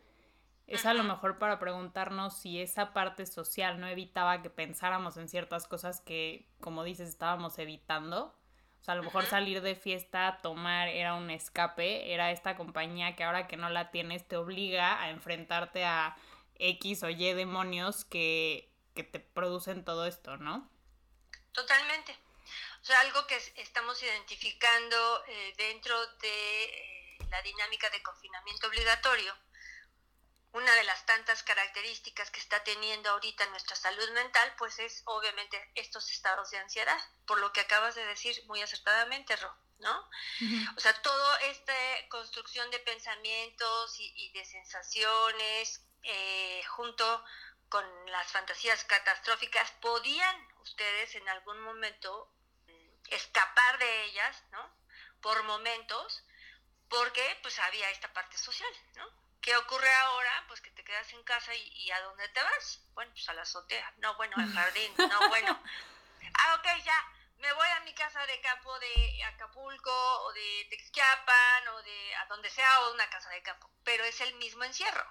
es 0.67 0.85
a 0.85 0.93
lo 0.93 1.05
mejor 1.05 1.39
para 1.39 1.59
preguntarnos 1.59 2.37
si 2.37 2.61
esa 2.61 2.93
parte 2.93 3.25
social 3.25 3.81
no 3.81 3.87
evitaba 3.87 4.43
que 4.43 4.51
pensáramos 4.51 5.17
en 5.17 5.31
ciertas 5.31 5.67
cosas 5.67 6.03
que, 6.03 6.47
como 6.61 6.85
dices, 6.85 7.09
estábamos 7.09 7.59
evitando. 7.59 8.39
O 8.79 8.85
sea, 8.85 8.93
a 8.93 8.99
lo 8.99 9.03
mejor 9.03 9.25
salir 9.25 9.63
de 9.63 9.77
fiesta, 9.77 10.41
tomar, 10.43 10.89
era 10.89 11.15
un 11.15 11.31
escape, 11.31 12.13
era 12.13 12.33
esta 12.33 12.55
compañía 12.55 13.17
que 13.17 13.25
ahora 13.25 13.47
que 13.47 13.57
no 13.57 13.71
la 13.71 13.91
tienes 13.91 14.29
te 14.29 14.37
obliga 14.37 15.01
a 15.01 15.09
enfrentarte 15.09 15.87
a 15.87 16.19
X 16.57 17.03
o 17.03 17.09
Y 17.09 17.33
demonios 17.33 18.05
que, 18.05 18.75
que 18.93 19.05
te 19.05 19.21
producen 19.21 19.87
todo 19.87 20.05
esto, 20.05 20.37
¿no? 20.37 20.69
Totalmente. 21.59 22.17
O 22.83 22.85
sea, 22.85 23.01
algo 23.01 23.27
que 23.27 23.37
estamos 23.57 24.01
identificando 24.01 25.25
eh, 25.27 25.55
dentro 25.57 26.07
de 26.19 26.65
eh, 26.65 27.19
la 27.31 27.43
dinámica 27.43 27.91
de 27.91 28.01
confinamiento 28.01 28.69
obligatorio, 28.69 29.37
una 30.53 30.73
de 30.77 30.85
las 30.85 31.05
tantas 31.05 31.43
características 31.43 32.31
que 32.31 32.39
está 32.39 32.63
teniendo 32.63 33.11
ahorita 33.11 33.45
nuestra 33.47 33.75
salud 33.75 34.09
mental, 34.11 34.55
pues 34.57 34.79
es 34.79 35.03
obviamente 35.07 35.61
estos 35.75 36.09
estados 36.13 36.49
de 36.53 36.59
ansiedad, 36.59 37.01
por 37.27 37.41
lo 37.41 37.53
que 37.53 37.63
acabas 37.63 37.97
de 37.97 38.07
decir 38.07 38.41
muy 38.47 38.63
acertadamente, 38.63 39.35
Ro, 39.35 39.53
¿no? 39.81 40.11
O 40.77 40.81
sea, 40.81 40.95
toda 41.03 41.41
esta 41.41 41.75
construcción 42.09 42.71
de 42.71 42.79
pensamientos 42.79 43.97
y, 43.99 44.31
de 44.31 44.45
sensaciones 44.45 45.83
eh, 46.05 46.63
junto 46.69 47.25
con 47.69 47.85
las 48.07 48.31
fantasías 48.31 48.85
catastróficas, 48.85 49.73
podían 49.81 50.49
ustedes 50.63 51.15
en 51.15 51.29
algún 51.29 51.61
momento 51.61 52.33
mm, 52.67 53.13
escapar 53.15 53.79
de 53.79 54.05
ellas, 54.05 54.45
¿no? 54.51 54.71
Por 55.21 55.43
momentos, 55.45 56.25
porque 56.89 57.39
pues 57.43 57.59
había 57.59 57.91
esta 57.91 58.13
parte 58.13 58.39
social, 58.39 58.73
¿no? 58.97 59.29
¿Qué 59.41 59.57
ocurre 59.57 59.93
ahora? 59.95 60.45
Pues 60.49 60.61
que 60.61 60.71
te 60.73 60.85
quedas 60.85 61.13
en 61.13 61.23
casa 61.23 61.55
y, 61.55 61.91
¿a 61.91 62.01
dónde 62.03 62.29
te 62.31 62.43
vas? 62.43 62.83
Bueno, 62.95 63.13
pues 63.13 63.29
a 63.29 63.35
la 63.35 63.43
azotea. 63.43 63.95
No, 63.99 64.15
bueno, 64.17 64.35
al 64.37 64.53
jardín. 64.53 64.93
No, 64.99 65.29
bueno. 65.29 65.63
Ah, 66.35 66.55
ok, 66.59 66.85
ya. 66.85 67.13
Me 67.39 67.53
voy 67.53 67.69
a 67.69 67.81
mi 67.81 67.95
casa 67.95 68.27
de 68.27 68.41
campo 68.41 68.77
de 68.81 69.25
Acapulco 69.25 70.23
o 70.25 70.33
de 70.33 70.67
Texquiapan 70.71 71.69
o 71.69 71.83
de 71.83 72.17
a 72.17 72.27
donde 72.27 72.51
sea 72.51 72.81
o 72.81 72.95
una 72.95 73.09
casa 73.11 73.31
de 73.31 73.43
campo. 73.43 73.71
Pero 73.85 74.05
es 74.05 74.21
el 74.21 74.35
mismo 74.35 74.65
encierro. 74.65 75.07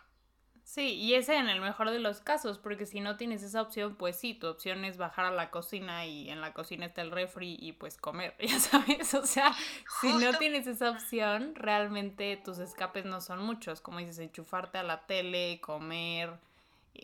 Sí, 0.68 0.96
y 0.96 1.14
ese 1.14 1.38
en 1.38 1.48
el 1.48 1.62
mejor 1.62 1.92
de 1.92 2.00
los 2.00 2.20
casos, 2.20 2.58
porque 2.58 2.86
si 2.86 3.00
no 3.00 3.16
tienes 3.16 3.42
esa 3.42 3.62
opción, 3.62 3.96
pues 3.96 4.18
sí, 4.18 4.34
tu 4.34 4.48
opción 4.48 4.84
es 4.84 4.98
bajar 4.98 5.24
a 5.24 5.32
la 5.32 5.50
cocina 5.50 6.06
y 6.06 6.30
en 6.30 6.42
la 6.42 6.54
cocina 6.54 6.86
está 6.86 7.02
el 7.02 7.12
refri 7.12 7.56
y 7.58 7.72
pues 7.72 7.96
comer, 7.96 8.36
ya 8.46 8.60
sabes, 8.60 9.14
o 9.14 9.26
sea, 9.26 9.56
si 10.02 10.12
no 10.12 10.38
tienes 10.38 10.68
esa 10.68 10.92
opción, 10.92 11.56
realmente 11.56 12.36
tus 12.44 12.60
escapes 12.60 13.06
no 13.06 13.22
son 13.22 13.44
muchos, 13.44 13.80
como 13.80 14.00
dices, 14.00 14.20
enchufarte 14.20 14.78
a 14.78 14.84
la 14.84 15.06
tele, 15.06 15.62
comer, 15.62 16.34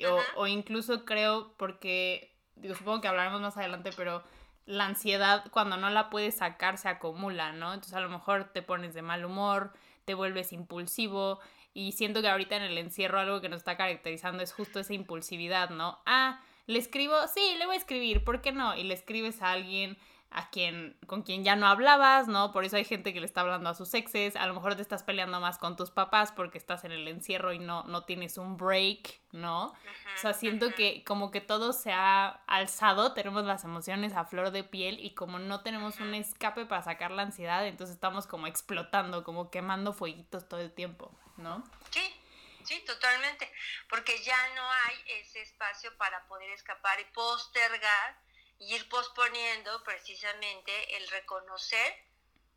o, 0.10 0.20
o 0.41 0.46
incluso 0.46 1.05
creo, 1.05 1.53
porque, 1.55 2.36
digo, 2.58 2.75
supongo 2.75 3.00
que 3.00 3.08
hablaremos 3.08 3.39
más 3.39 3.55
adelante, 3.55 3.91
pero 3.96 4.25
la 4.65 4.88
ansiedad 4.88 5.46
cuando 5.51 5.77
no 5.77 5.89
la 5.89 6.10
puedes 6.10 6.36
sacar 6.36 6.77
se 6.77 6.89
acumula, 6.89 7.53
¿no? 7.53 7.74
Entonces 7.74 7.93
a 7.93 8.01
lo 8.01 8.10
mejor 8.10 8.43
te 8.43 8.62
pones 8.62 8.93
de 8.93 9.03
mal 9.03 9.24
humor, 9.24 9.72
te 10.03 10.15
vuelves 10.15 10.51
impulsivo, 10.51 11.39
y 11.73 11.93
siento 11.93 12.21
que 12.21 12.29
ahorita 12.29 12.55
en 12.55 12.63
el 12.63 12.77
encierro 12.77 13.19
algo 13.19 13.41
que 13.41 13.49
nos 13.49 13.59
está 13.59 13.77
caracterizando 13.77 14.43
es 14.43 14.53
justo 14.53 14.79
esa 14.79 14.93
impulsividad, 14.93 15.69
¿no? 15.69 15.99
Ah, 16.05 16.41
le 16.67 16.79
escribo, 16.79 17.15
sí, 17.27 17.55
le 17.57 17.65
voy 17.65 17.75
a 17.75 17.79
escribir, 17.79 18.23
¿por 18.23 18.41
qué 18.41 18.51
no? 18.51 18.75
Y 18.75 18.83
le 18.83 18.93
escribes 18.93 19.41
a 19.41 19.51
alguien 19.51 19.97
a 20.33 20.49
quien, 20.49 20.97
con 21.05 21.21
quien 21.21 21.43
ya 21.43 21.55
no 21.55 21.67
hablabas, 21.67 22.27
¿no? 22.27 22.51
Por 22.51 22.65
eso 22.65 22.75
hay 22.75 22.85
gente 22.85 23.13
que 23.13 23.19
le 23.19 23.25
está 23.25 23.41
hablando 23.41 23.69
a 23.69 23.75
sus 23.75 23.93
exes, 23.93 24.35
a 24.35 24.47
lo 24.47 24.55
mejor 24.55 24.75
te 24.75 24.81
estás 24.81 25.03
peleando 25.03 25.39
más 25.39 25.59
con 25.59 25.75
tus 25.75 25.91
papás 25.91 26.31
porque 26.31 26.57
estás 26.57 26.83
en 26.85 26.91
el 26.91 27.07
encierro 27.07 27.53
y 27.53 27.59
no, 27.59 27.83
no 27.83 28.03
tienes 28.05 28.39
un 28.39 28.57
break, 28.57 29.21
¿no? 29.31 29.65
o 29.67 29.73
sea, 30.17 30.33
siento 30.33 30.73
que 30.73 31.03
como 31.03 31.29
que 31.29 31.39
todo 31.39 31.71
se 31.71 31.91
ha 31.91 32.41
alzado, 32.47 33.13
tenemos 33.13 33.45
las 33.45 33.63
emociones 33.63 34.13
a 34.13 34.25
flor 34.25 34.49
de 34.49 34.63
piel 34.63 34.99
y 34.99 35.11
como 35.11 35.37
no 35.37 35.61
tenemos 35.61 35.99
un 35.99 36.15
escape 36.15 36.65
para 36.65 36.81
sacar 36.81 37.11
la 37.11 37.21
ansiedad, 37.21 37.67
entonces 37.67 37.95
estamos 37.95 38.25
como 38.25 38.47
explotando, 38.47 39.23
como 39.23 39.51
quemando 39.51 39.93
fueguitos 39.93 40.49
todo 40.49 40.61
el 40.61 40.71
tiempo, 40.71 41.11
¿no? 41.37 41.63
Sí, 41.91 42.21
sí, 42.63 42.79
totalmente, 42.85 43.51
porque 43.89 44.21
ya 44.23 44.55
no 44.55 44.69
hay 44.69 44.95
ese 45.21 45.41
espacio 45.41 45.95
para 45.97 46.25
poder 46.27 46.49
escapar 46.51 46.99
y 46.99 47.05
postergar 47.13 48.17
y 48.59 48.75
ir 48.75 48.87
posponiendo 48.89 49.83
precisamente 49.83 50.97
el 50.97 51.07
reconocer 51.09 51.93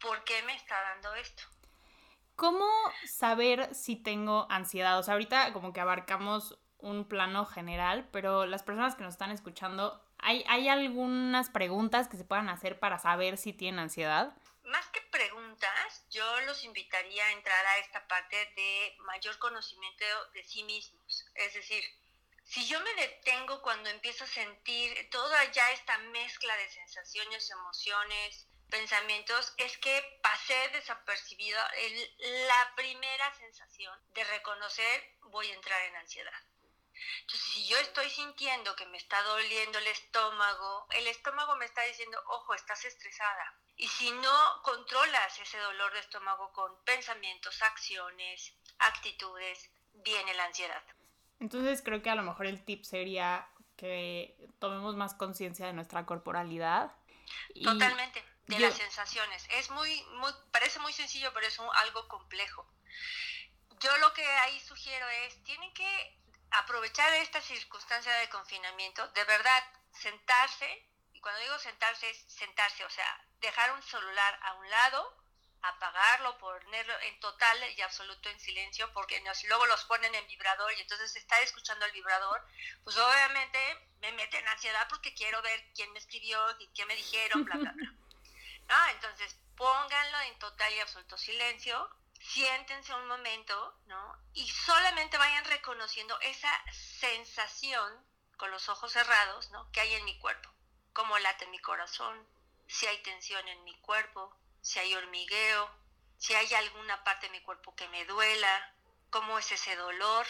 por 0.00 0.22
qué 0.24 0.42
me 0.42 0.54
está 0.54 0.80
dando 0.80 1.14
esto. 1.14 1.42
¿Cómo 2.36 2.68
saber 3.06 3.74
si 3.74 3.96
tengo 3.96 4.46
ansiedad? 4.50 4.98
O 4.98 5.02
sea, 5.02 5.14
ahorita 5.14 5.54
como 5.54 5.72
que 5.72 5.80
abarcamos 5.80 6.58
un 6.78 7.08
plano 7.08 7.46
general, 7.46 8.08
pero 8.12 8.44
las 8.44 8.62
personas 8.62 8.94
que 8.94 9.04
nos 9.04 9.14
están 9.14 9.30
escuchando, 9.30 10.04
¿hay, 10.18 10.44
¿hay 10.48 10.68
algunas 10.68 11.48
preguntas 11.48 12.08
que 12.08 12.18
se 12.18 12.24
puedan 12.24 12.50
hacer 12.50 12.78
para 12.78 12.98
saber 12.98 13.38
si 13.38 13.54
tienen 13.54 13.80
ansiedad? 13.80 14.36
Más 14.64 14.86
que 14.88 15.00
preguntas, 15.10 15.35
yo 16.10 16.40
los 16.42 16.64
invitaría 16.64 17.26
a 17.26 17.32
entrar 17.32 17.66
a 17.66 17.78
esta 17.78 18.06
parte 18.06 18.36
de 18.56 18.96
mayor 19.00 19.38
conocimiento 19.38 20.04
de 20.32 20.44
sí 20.44 20.62
mismos. 20.64 21.24
Es 21.34 21.54
decir, 21.54 21.84
si 22.44 22.66
yo 22.66 22.80
me 22.80 22.94
detengo 22.94 23.60
cuando 23.62 23.88
empiezo 23.90 24.24
a 24.24 24.28
sentir 24.28 25.10
toda 25.10 25.44
ya 25.52 25.72
esta 25.72 25.98
mezcla 25.98 26.56
de 26.56 26.70
sensaciones, 26.70 27.50
emociones, 27.50 28.46
pensamientos, 28.70 29.52
es 29.58 29.76
que 29.78 30.20
pasé 30.22 30.68
desapercibido 30.68 31.58
la 32.48 32.72
primera 32.76 33.34
sensación 33.34 33.98
de 34.14 34.24
reconocer 34.24 35.16
voy 35.22 35.50
a 35.50 35.54
entrar 35.54 35.80
en 35.82 35.96
ansiedad. 35.96 36.40
Entonces, 37.20 37.48
si 37.52 37.66
yo 37.68 37.76
estoy 37.78 38.08
sintiendo 38.10 38.74
que 38.76 38.86
me 38.86 38.98
está 38.98 39.20
doliendo 39.22 39.78
el 39.78 39.86
estómago, 39.88 40.86
el 40.90 41.06
estómago 41.08 41.56
me 41.56 41.66
está 41.66 41.82
diciendo, 41.82 42.20
ojo, 42.28 42.54
estás 42.54 42.84
estresada. 42.84 43.60
Y 43.76 43.88
si 43.88 44.10
no 44.10 44.62
controlas 44.62 45.38
ese 45.38 45.58
dolor 45.58 45.92
de 45.92 46.00
estómago 46.00 46.50
con 46.52 46.72
pensamientos, 46.84 47.60
acciones, 47.62 48.54
actitudes, 48.78 49.70
viene 49.92 50.32
la 50.34 50.44
ansiedad. 50.44 50.82
Entonces 51.40 51.82
creo 51.82 52.02
que 52.02 52.10
a 52.10 52.14
lo 52.14 52.22
mejor 52.22 52.46
el 52.46 52.64
tip 52.64 52.84
sería 52.84 53.46
que 53.76 54.34
tomemos 54.58 54.96
más 54.96 55.14
conciencia 55.14 55.66
de 55.66 55.74
nuestra 55.74 56.06
corporalidad. 56.06 56.94
Totalmente, 57.62 58.24
de 58.46 58.58
las 58.60 58.74
sensaciones. 58.74 59.46
Es 59.50 59.70
muy, 59.70 60.02
muy, 60.20 60.32
parece 60.50 60.78
muy 60.80 60.92
sencillo, 60.92 61.32
pero 61.34 61.46
es 61.46 61.58
algo 61.74 62.08
complejo. 62.08 62.66
Yo 63.80 63.94
lo 63.98 64.12
que 64.14 64.24
ahí 64.24 64.58
sugiero 64.60 65.06
es, 65.26 65.42
tienen 65.44 65.72
que 65.74 66.18
aprovechar 66.50 67.12
esta 67.14 67.42
circunstancia 67.42 68.12
de 68.14 68.28
confinamiento, 68.30 69.06
de 69.08 69.24
verdad, 69.24 69.64
sentarse, 69.92 70.88
y 71.12 71.20
cuando 71.20 71.40
digo 71.40 71.58
sentarse 71.58 72.08
es 72.08 72.24
sentarse, 72.28 72.84
o 72.84 72.90
sea, 72.90 73.25
dejar 73.40 73.72
un 73.72 73.82
celular 73.82 74.38
a 74.42 74.54
un 74.54 74.70
lado, 74.70 75.16
apagarlo, 75.62 76.38
ponerlo 76.38 76.94
en 77.00 77.20
total 77.20 77.58
y 77.76 77.80
absoluto 77.82 78.28
en 78.28 78.38
silencio, 78.40 78.92
porque 78.92 79.22
luego 79.48 79.66
los 79.66 79.84
ponen 79.84 80.14
en 80.14 80.26
vibrador 80.26 80.72
y 80.74 80.80
entonces 80.80 81.14
está 81.16 81.40
escuchando 81.40 81.84
el 81.86 81.92
vibrador, 81.92 82.46
pues 82.84 82.96
obviamente 82.96 83.58
me 84.00 84.12
mete 84.12 84.38
en 84.38 84.48
ansiedad 84.48 84.86
porque 84.88 85.14
quiero 85.14 85.40
ver 85.42 85.72
quién 85.74 85.92
me 85.92 85.98
escribió 85.98 86.38
y 86.60 86.68
qué 86.68 86.86
me 86.86 86.96
dijeron, 86.96 87.44
bla, 87.44 87.56
bla, 87.56 87.72
bla. 87.72 87.92
¿No? 88.68 88.86
Entonces 88.90 89.36
pónganlo 89.56 90.20
en 90.22 90.38
total 90.38 90.72
y 90.72 90.80
absoluto 90.80 91.16
silencio, 91.16 91.90
siéntense 92.20 92.94
un 92.94 93.06
momento, 93.06 93.78
¿no? 93.86 94.18
Y 94.34 94.48
solamente 94.48 95.18
vayan 95.18 95.44
reconociendo 95.44 96.18
esa 96.20 96.50
sensación 96.72 98.04
con 98.36 98.50
los 98.50 98.68
ojos 98.68 98.92
cerrados, 98.92 99.50
¿no? 99.50 99.70
Que 99.72 99.80
hay 99.80 99.94
en 99.94 100.04
mi 100.04 100.18
cuerpo, 100.18 100.50
cómo 100.92 101.18
late 101.18 101.46
mi 101.46 101.58
corazón, 101.60 102.26
si 102.66 102.86
hay 102.86 103.02
tensión 103.02 103.46
en 103.48 103.64
mi 103.64 103.74
cuerpo, 103.80 104.36
si 104.60 104.78
hay 104.78 104.94
hormigueo, 104.94 105.70
si 106.18 106.34
hay 106.34 106.52
alguna 106.54 107.04
parte 107.04 107.26
de 107.26 107.32
mi 107.32 107.42
cuerpo 107.42 107.74
que 107.74 107.88
me 107.88 108.04
duela, 108.04 108.74
cómo 109.10 109.38
es 109.38 109.52
ese 109.52 109.76
dolor, 109.76 110.26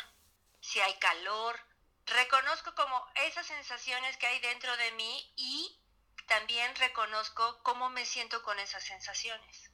si 0.61 0.81
hay 0.81 0.95
calor. 0.99 1.59
Reconozco 2.07 2.75
como 2.75 3.05
esas 3.15 3.47
sensaciones 3.47 4.17
que 4.17 4.27
hay 4.27 4.41
dentro 4.41 4.77
de 4.77 4.93
mí 4.93 5.33
y 5.37 5.81
también 6.27 6.75
reconozco 6.77 7.63
cómo 7.63 7.89
me 7.89 8.05
siento 8.05 8.43
con 8.43 8.59
esas 8.59 8.85
sensaciones. 8.85 9.71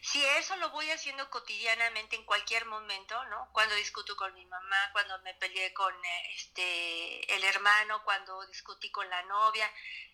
Si 0.00 0.24
eso 0.24 0.54
lo 0.56 0.70
voy 0.70 0.90
haciendo 0.90 1.28
cotidianamente 1.28 2.14
en 2.16 2.24
cualquier 2.24 2.66
momento, 2.66 3.22
¿no? 3.26 3.50
Cuando 3.52 3.74
discuto 3.74 4.16
con 4.16 4.32
mi 4.34 4.46
mamá, 4.46 4.90
cuando 4.92 5.18
me 5.20 5.34
peleé 5.34 5.74
con 5.74 5.92
eh, 5.92 6.34
este 6.36 7.34
el 7.34 7.42
hermano, 7.44 8.04
cuando 8.04 8.46
discutí 8.46 8.90
con 8.90 9.08
la 9.10 9.22
novia, 9.24 9.70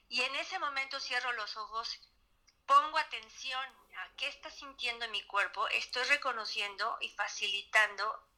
y 0.08 0.22
en 0.22 0.34
ese 0.36 0.58
momento 0.58 1.00
cierro 1.00 1.32
los 1.32 1.56
ojos 1.56 2.00
pongo 2.66 2.98
atención 2.98 3.66
a 3.96 4.16
qué 4.16 4.28
está 4.28 4.50
sintiendo 4.50 5.08
mi 5.08 5.22
cuerpo, 5.26 5.68
estoy 5.68 6.04
reconociendo 6.04 6.96
y 7.00 7.08
facilitando 7.10 8.28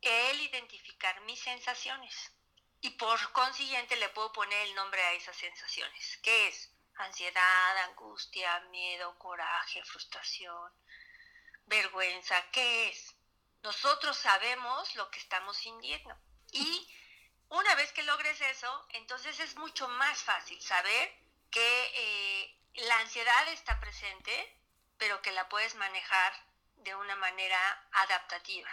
el 0.00 0.40
identificar 0.40 1.20
mis 1.22 1.40
sensaciones. 1.40 2.32
Y 2.80 2.90
por 2.90 3.32
consiguiente 3.32 3.96
le 3.96 4.08
puedo 4.10 4.32
poner 4.32 4.68
el 4.68 4.74
nombre 4.74 5.02
a 5.02 5.12
esas 5.14 5.36
sensaciones. 5.36 6.18
¿Qué 6.22 6.48
es? 6.48 6.70
Ansiedad, 6.96 7.78
angustia, 7.88 8.60
miedo, 8.70 9.18
coraje, 9.18 9.82
frustración, 9.84 10.72
vergüenza. 11.66 12.50
¿Qué 12.50 12.88
es? 12.90 13.14
Nosotros 13.62 14.16
sabemos 14.16 14.94
lo 14.94 15.10
que 15.10 15.18
estamos 15.18 15.56
sintiendo. 15.56 16.16
Y 16.52 16.88
una 17.50 17.74
vez 17.76 17.92
que 17.92 18.02
logres 18.02 18.40
eso, 18.40 18.86
entonces 18.90 19.40
es 19.40 19.56
mucho 19.56 19.88
más 19.88 20.22
fácil 20.22 20.60
saber 20.60 21.12
que 21.50 21.90
eh, 21.94 22.58
la 22.74 22.98
ansiedad 22.98 23.48
está 23.48 23.80
presente, 23.80 24.56
pero 24.98 25.22
que 25.22 25.32
la 25.32 25.48
puedes 25.48 25.74
manejar 25.76 26.32
de 26.76 26.94
una 26.94 27.16
manera 27.16 27.88
adaptativa. 27.92 28.70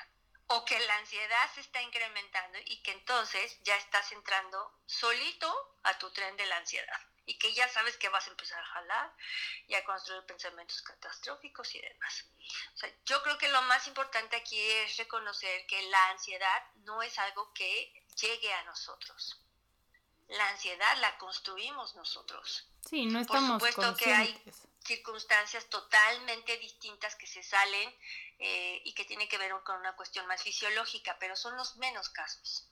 O 0.48 0.64
que 0.64 0.80
la 0.80 0.96
ansiedad 0.98 1.52
se 1.54 1.62
está 1.62 1.82
incrementando 1.82 2.60
y 2.66 2.82
que 2.84 2.92
entonces 2.92 3.58
ya 3.64 3.76
estás 3.78 4.12
entrando 4.12 4.80
solito 4.86 5.80
a 5.84 5.98
tu 5.98 6.12
tren 6.12 6.38
de 6.38 6.46
la 6.46 6.58
ansiedad. 6.58 7.02
Y 7.26 7.40
que 7.40 7.54
ya 7.54 7.68
sabes 7.68 7.98
que 7.98 8.10
vas 8.10 8.28
a 8.28 8.30
empezar 8.30 8.62
a 8.62 8.68
jalar 8.68 9.12
y 9.68 9.74
a 9.74 9.84
construir 9.84 10.24
pensamientos 10.28 10.84
catastróficos 10.84 11.74
y 11.74 11.82
demás. 11.82 12.26
yo 13.06 13.24
creo 13.24 13.40
que 13.40 13.48
lo 13.48 13.62
más 13.64 13.88
importante 13.88 14.36
aquí 14.36 14.62
es 14.62 14.98
reconocer 14.98 15.66
que 15.66 15.82
la 15.90 16.10
ansiedad 16.10 16.64
no 16.84 17.02
es 17.02 17.18
algo 17.18 17.52
que 17.54 18.05
llegue 18.16 18.54
a 18.54 18.64
nosotros. 18.64 19.40
La 20.28 20.50
ansiedad 20.50 20.98
la 21.02 21.18
construimos 21.18 21.96
nosotros. 21.96 22.68
Sí, 22.90 23.06
no 23.06 23.20
estamos 23.20 23.62
Por 23.62 23.72
supuesto 23.72 24.04
que 24.04 24.14
hay 24.14 24.44
circunstancias 24.84 25.68
totalmente 25.70 26.58
distintas 26.58 27.16
que 27.16 27.28
se 27.28 27.44
salen 27.44 27.94
eh, 28.40 28.82
y 28.86 28.94
que 28.94 29.06
tienen 29.06 29.28
que 29.28 29.38
ver 29.38 29.52
con 29.64 29.80
una 29.80 29.96
cuestión 29.96 30.26
más 30.28 30.42
fisiológica, 30.44 31.18
pero 31.20 31.36
son 31.36 31.56
los 31.58 31.78
menos 31.78 32.10
casos. 32.10 32.70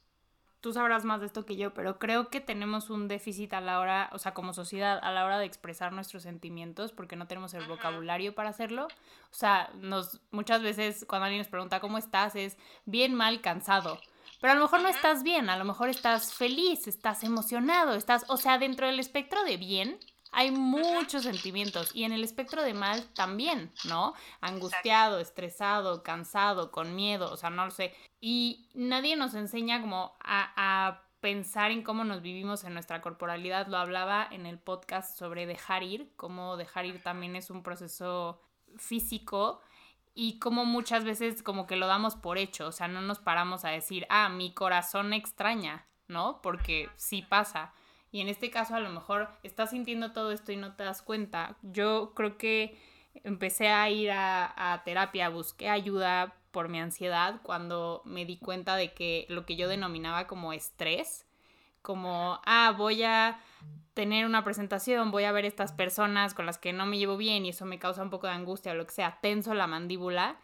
Tú 0.62 0.72
sabrás 0.72 1.04
más 1.04 1.20
de 1.20 1.26
esto 1.26 1.46
que 1.46 1.58
yo, 1.58 1.74
pero 1.74 2.00
creo 2.00 2.30
que 2.30 2.40
tenemos 2.40 2.90
un 2.90 3.10
déficit 3.10 3.54
a 3.54 3.60
la 3.60 3.82
hora, 3.82 4.10
o 4.14 4.18
sea, 4.18 4.34
como 4.34 4.54
sociedad, 4.54 4.98
a 5.04 5.12
la 5.12 5.26
hora 5.26 5.38
de 5.38 5.46
expresar 5.46 5.92
nuestros 5.92 6.24
sentimientos, 6.24 6.94
porque 6.94 7.18
no 7.18 7.28
tenemos 7.28 7.54
el 7.54 7.68
vocabulario 7.68 8.34
para 8.34 8.50
hacerlo. 8.50 8.88
O 9.30 9.36
sea, 9.36 9.70
nos, 9.76 10.22
muchas 10.32 10.62
veces 10.62 11.06
cuando 11.06 11.26
alguien 11.26 11.42
nos 11.42 11.50
pregunta 11.50 11.82
cómo 11.82 11.98
estás, 11.98 12.38
es 12.38 12.56
bien 12.86 13.14
mal, 13.14 13.42
cansado. 13.42 14.00
Pero 14.44 14.52
a 14.52 14.56
lo 14.56 14.64
mejor 14.64 14.82
no 14.82 14.90
estás 14.90 15.24
bien, 15.24 15.50
a 15.50 15.56
lo 15.56 15.64
mejor 15.64 15.88
estás 15.88 16.34
feliz, 16.34 16.86
estás 16.90 17.24
emocionado, 17.24 17.96
estás, 17.96 18.26
o 18.28 18.36
sea, 18.36 18.58
dentro 18.58 18.86
del 18.86 19.00
espectro 19.00 19.42
de 19.46 19.56
bien 19.56 19.98
hay 20.34 20.52
muchos 20.52 21.24
sentimientos 21.24 21.96
y 21.96 22.04
en 22.04 22.12
el 22.12 22.26
espectro 22.26 22.62
de 22.62 22.74
mal 22.74 23.06
también, 23.14 23.72
¿no? 23.86 24.14
Angustiado, 24.42 25.22
estresado, 25.22 26.04
cansado, 26.04 26.72
con 26.72 26.94
miedo, 26.94 27.32
o 27.32 27.38
sea, 27.38 27.52
no 27.52 27.64
lo 27.64 27.72
sé. 27.72 27.96
Y 28.20 28.68
nadie 28.74 29.16
nos 29.16 29.34
enseña 29.34 29.80
como 29.80 30.18
a, 30.20 30.52
a 30.58 31.04
pensar 31.22 31.72
en 31.72 31.82
cómo 31.82 32.04
nos 32.04 32.22
vivimos 32.22 32.66
en 32.66 32.74
nuestra 32.74 33.00
corporalidad. 33.02 33.68
Lo 33.68 33.78
hablaba 33.78 34.28
en 34.30 34.46
el 34.46 34.60
podcast 34.60 35.18
sobre 35.18 35.46
dejar 35.46 35.84
ir, 35.84 36.12
cómo 36.18 36.58
dejar 36.58 36.86
ir 36.86 37.02
también 37.02 37.38
es 37.38 37.50
un 37.50 37.64
proceso 37.64 38.42
físico 38.76 39.62
y 40.15 40.39
como 40.39 40.65
muchas 40.65 41.03
veces 41.03 41.41
como 41.41 41.65
que 41.65 41.75
lo 41.75 41.88
damos 41.88 42.15
por 42.15 42.38
hecho, 42.38 42.67
o 42.67 42.72
sea, 42.72 42.88
no 42.88 43.01
nos 43.01 43.20
paramos 43.20 43.65
a 43.65 43.70
decir, 43.70 44.05
ah, 44.10 44.29
mi 44.29 44.53
corazón 44.53 45.13
extraña, 45.13 45.86
¿no? 46.08 46.39
Porque 46.41 46.89
sí 46.96 47.24
pasa. 47.24 47.74
Y 48.12 48.22
en 48.22 48.29
este 48.29 48.51
caso 48.51 48.75
a 48.75 48.79
lo 48.79 48.89
mejor 48.89 49.29
estás 49.41 49.72
sintiendo 49.72 50.12
todo 50.12 50.32
esto 50.32 50.51
y 50.51 50.55
no 50.55 50.75
te 50.75 50.84
das 50.84 51.01
cuenta. 51.01 51.58
Yo 51.63 52.13
creo 52.13 52.38
que 52.38 52.79
empecé 53.24 53.70
a 53.70 53.89
ir 53.89 54.12
a, 54.12 54.74
a 54.74 54.84
terapia, 54.84 55.29
busqué 55.29 55.70
ayuda 55.70 56.36
por 56.51 56.70
mi 56.70 56.79
ansiedad 56.79 57.41
cuando 57.41 58.03
me 58.05 58.25
di 58.25 58.38
cuenta 58.38 58.75
de 58.75 58.93
que 58.93 59.25
lo 59.29 59.46
que 59.48 59.55
yo 59.55 59.67
denominaba 59.67 60.27
como 60.27 60.53
estrés, 60.53 61.25
como, 61.84 62.40
ah, 62.46 62.74
voy 62.75 63.04
a 63.04 63.40
tener 63.94 64.25
una 64.25 64.44
presentación, 64.44 65.12
voy 65.12 65.25
a 65.25 65.32
ver 65.32 65.46
estas 65.46 65.72
personas 65.72 66.34
con 66.34 66.48
las 66.48 66.58
que 66.58 66.74
no 66.74 66.88
me 66.88 66.98
llevo 66.98 67.16
bien 67.18 67.46
y 67.46 67.50
eso 67.50 67.66
me 67.66 67.78
causa 67.78 68.02
un 68.02 68.10
poco 68.10 68.25
de 68.25 68.34
angustia 68.34 68.72
o 68.72 68.75
lo 68.75 68.88
que 68.88 68.94
sea, 68.94 69.20
tenso 69.22 69.54
la 69.54 69.68
mandíbula. 69.68 70.38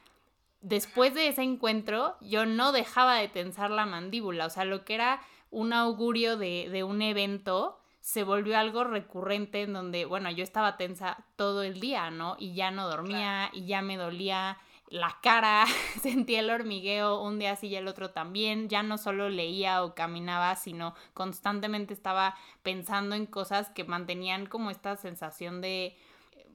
Después 0.62 1.16
de 1.16 1.30
ese 1.30 1.42
encuentro, 1.42 2.18
yo 2.22 2.46
no 2.46 2.72
dejaba 2.72 3.16
de 3.16 3.30
tensar 3.30 3.72
la 3.72 3.88
mandíbula, 3.88 4.46
o 4.46 4.50
sea, 4.52 4.66
lo 4.66 4.86
que 4.86 4.94
era 4.94 5.22
un 5.50 5.74
augurio 5.74 6.38
de, 6.38 6.70
de 6.70 6.84
un 6.84 7.02
evento 7.02 7.80
se 8.02 8.24
volvió 8.24 8.58
algo 8.58 8.84
recurrente 8.84 9.64
en 9.64 9.74
donde, 9.74 10.06
bueno, 10.06 10.30
yo 10.30 10.44
estaba 10.44 10.78
tensa 10.78 11.26
todo 11.36 11.64
el 11.64 11.80
día, 11.80 12.12
¿no? 12.12 12.36
Y 12.38 12.54
ya 12.54 12.72
no 12.72 12.88
dormía 12.88 13.50
y 13.54 13.66
ya 13.66 13.82
me 13.82 13.98
dolía 13.98 14.58
la 14.90 15.18
cara, 15.22 15.66
sentía 16.02 16.40
el 16.40 16.50
hormigueo 16.50 17.22
un 17.22 17.40
día 17.40 17.56
sí 17.56 17.68
y 17.68 17.76
el 17.76 17.88
otro 17.88 18.12
también, 18.12 18.70
ya 18.70 18.84
no 18.84 18.98
solo 18.98 19.30
leía 19.30 19.84
o 19.84 19.96
caminaba, 19.96 20.56
sino 20.56 20.96
constantemente 21.14 21.94
estaba 21.94 22.36
pensando 22.64 23.16
en 23.16 23.26
cosas 23.26 23.70
que 23.70 23.84
mantenían 23.84 24.46
como 24.46 24.72
esta 24.72 24.96
sensación 24.96 25.62
de, 25.62 25.98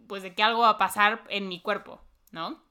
pues 0.09 0.23
de 0.23 0.35
que 0.35 0.43
algo 0.43 0.63
va 0.63 0.71
a 0.71 0.79
pasar 0.79 1.25
en 1.29 1.49
mi 1.49 1.61
cuerpo, 1.61 2.01
¿no? 2.31 2.63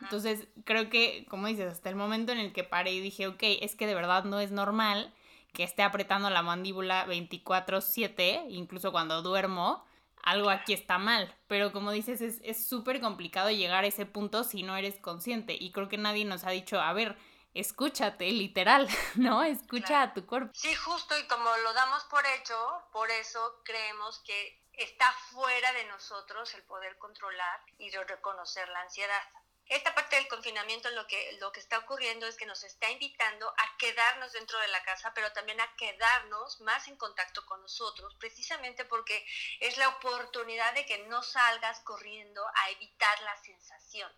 Entonces, 0.00 0.46
creo 0.64 0.90
que, 0.90 1.26
como 1.28 1.48
dices, 1.48 1.72
hasta 1.72 1.88
el 1.88 1.96
momento 1.96 2.32
en 2.32 2.38
el 2.38 2.52
que 2.52 2.62
paré 2.62 2.92
y 2.92 3.00
dije, 3.00 3.26
ok, 3.26 3.42
es 3.60 3.74
que 3.74 3.86
de 3.86 3.94
verdad 3.94 4.24
no 4.24 4.38
es 4.38 4.52
normal 4.52 5.12
que 5.52 5.64
esté 5.64 5.82
apretando 5.82 6.30
la 6.30 6.42
mandíbula 6.42 7.06
24/7, 7.06 8.46
incluso 8.48 8.92
cuando 8.92 9.22
duermo, 9.22 9.84
algo 10.30 10.50
aquí 10.50 10.72
está 10.72 10.98
mal. 10.98 11.34
Pero 11.46 11.72
como 11.72 11.90
dices, 11.90 12.20
es 12.20 12.68
súper 12.68 13.00
complicado 13.00 13.50
llegar 13.50 13.84
a 13.84 13.88
ese 13.88 14.06
punto 14.06 14.44
si 14.44 14.62
no 14.62 14.76
eres 14.76 14.98
consciente. 14.98 15.56
Y 15.58 15.72
creo 15.72 15.88
que 15.88 15.98
nadie 15.98 16.24
nos 16.24 16.44
ha 16.44 16.50
dicho, 16.50 16.80
a 16.80 16.92
ver, 16.92 17.16
escúchate, 17.54 18.30
literal, 18.30 18.88
¿no? 19.16 19.42
Escucha 19.42 20.02
a 20.02 20.14
tu 20.14 20.26
cuerpo. 20.26 20.50
Sí, 20.54 20.74
justo, 20.74 21.18
y 21.18 21.26
como 21.26 21.50
lo 21.64 21.72
damos 21.72 22.04
por 22.04 22.24
hecho, 22.26 22.56
por 22.92 23.10
eso 23.10 23.60
creemos 23.64 24.20
que 24.24 24.66
está 24.72 25.12
fuera 25.30 25.72
de 25.72 25.84
nosotros 25.86 26.54
el 26.54 26.62
poder 26.64 26.96
controlar 26.98 27.60
y 27.78 27.90
reconocer 27.90 28.68
la 28.68 28.82
ansiedad 28.82 29.22
esta 29.68 29.94
parte 29.94 30.16
del 30.16 30.28
confinamiento 30.28 30.88
lo 30.90 31.06
que, 31.06 31.36
lo 31.40 31.52
que 31.52 31.60
está 31.60 31.78
ocurriendo 31.78 32.26
es 32.26 32.36
que 32.36 32.46
nos 32.46 32.64
está 32.64 32.90
invitando 32.90 33.48
a 33.48 33.76
quedarnos 33.76 34.32
dentro 34.32 34.58
de 34.60 34.68
la 34.68 34.82
casa, 34.82 35.12
pero 35.14 35.30
también 35.32 35.60
a 35.60 35.76
quedarnos 35.76 36.60
más 36.62 36.88
en 36.88 36.96
contacto 36.96 37.44
con 37.44 37.60
nosotros, 37.60 38.14
precisamente 38.18 38.86
porque 38.86 39.26
es 39.60 39.76
la 39.76 39.88
oportunidad 39.90 40.72
de 40.72 40.86
que 40.86 40.98
no 41.06 41.22
salgas 41.22 41.80
corriendo 41.80 42.42
a 42.54 42.70
evitar 42.70 43.20
la 43.22 43.36
sensación, 43.42 44.10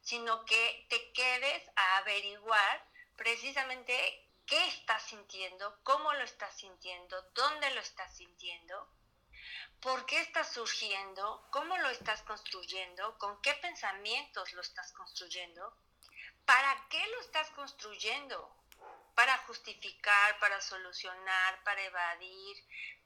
sino 0.00 0.44
que 0.44 0.86
te 0.88 1.12
quedes 1.12 1.70
a 1.76 1.98
averiguar 1.98 2.84
precisamente 3.16 4.26
qué 4.46 4.66
estás 4.66 5.04
sintiendo, 5.04 5.78
cómo 5.84 6.12
lo 6.14 6.24
estás 6.24 6.56
sintiendo, 6.56 7.22
dónde 7.34 7.70
lo 7.70 7.80
estás 7.80 8.16
sintiendo 8.16 8.97
¿Por 9.80 10.06
qué 10.06 10.20
está 10.20 10.42
surgiendo? 10.42 11.46
¿Cómo 11.52 11.78
lo 11.78 11.88
estás 11.90 12.22
construyendo? 12.22 13.16
¿Con 13.16 13.40
qué 13.42 13.54
pensamientos 13.54 14.52
lo 14.52 14.60
estás 14.60 14.92
construyendo? 14.92 15.72
¿Para 16.44 16.88
qué 16.90 17.06
lo 17.06 17.20
estás 17.20 17.48
construyendo? 17.50 18.56
Para 19.14 19.38
justificar, 19.46 20.38
para 20.40 20.60
solucionar, 20.60 21.62
para 21.62 21.80
evadir, 21.84 22.56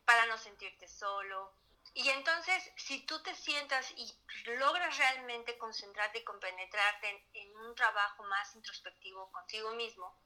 para 0.07 0.25
no 0.27 0.39
sentirte 0.39 0.89
solo. 0.89 1.53
Y 1.93 2.09
entonces, 2.09 2.71
si 2.77 3.05
tú 3.05 3.23
te 3.23 3.35
sientas 3.35 3.91
y 3.99 4.11
logras 4.59 4.97
realmente 4.97 5.59
concentrarte 5.59 6.21
y 6.21 6.25
compenetrarte 6.25 7.29
en, 7.35 7.57
un 7.59 7.75
trabajo 7.75 8.23
más 8.25 8.55
introspectivo 8.55 9.31
contigo 9.31 9.75
mismo, 9.75 10.19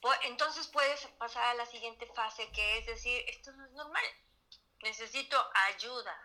pues, 0.00 0.18
entonces 0.24 0.66
puedes 0.66 1.06
pasar 1.18 1.44
a 1.44 1.54
la 1.54 1.66
siguiente 1.66 2.06
fase, 2.12 2.50
que 2.50 2.78
es 2.78 2.86
decir, 2.86 3.22
esto 3.28 3.52
no 3.52 3.66
es 3.66 3.70
normal 3.70 4.04
necesito 4.82 5.36
ayuda. 5.68 6.16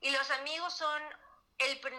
Y 0.00 0.10
los 0.10 0.30
amigos 0.30 0.74
son 0.74 1.02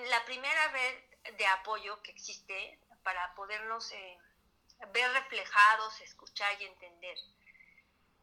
la 0.09 0.25
primera 0.25 0.67
vez 0.69 1.03
de 1.37 1.47
apoyo 1.47 2.01
que 2.01 2.11
existe 2.11 2.79
para 3.03 3.33
podernos 3.35 3.91
eh, 3.91 4.17
ver 4.93 5.11
reflejados, 5.11 6.01
escuchar 6.01 6.49
y 6.61 6.65
entender. 6.65 7.17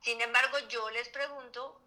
Sin 0.03 0.21
embargo, 0.21 0.59
yo 0.68 0.90
les 0.90 1.09
pregunto, 1.09 1.81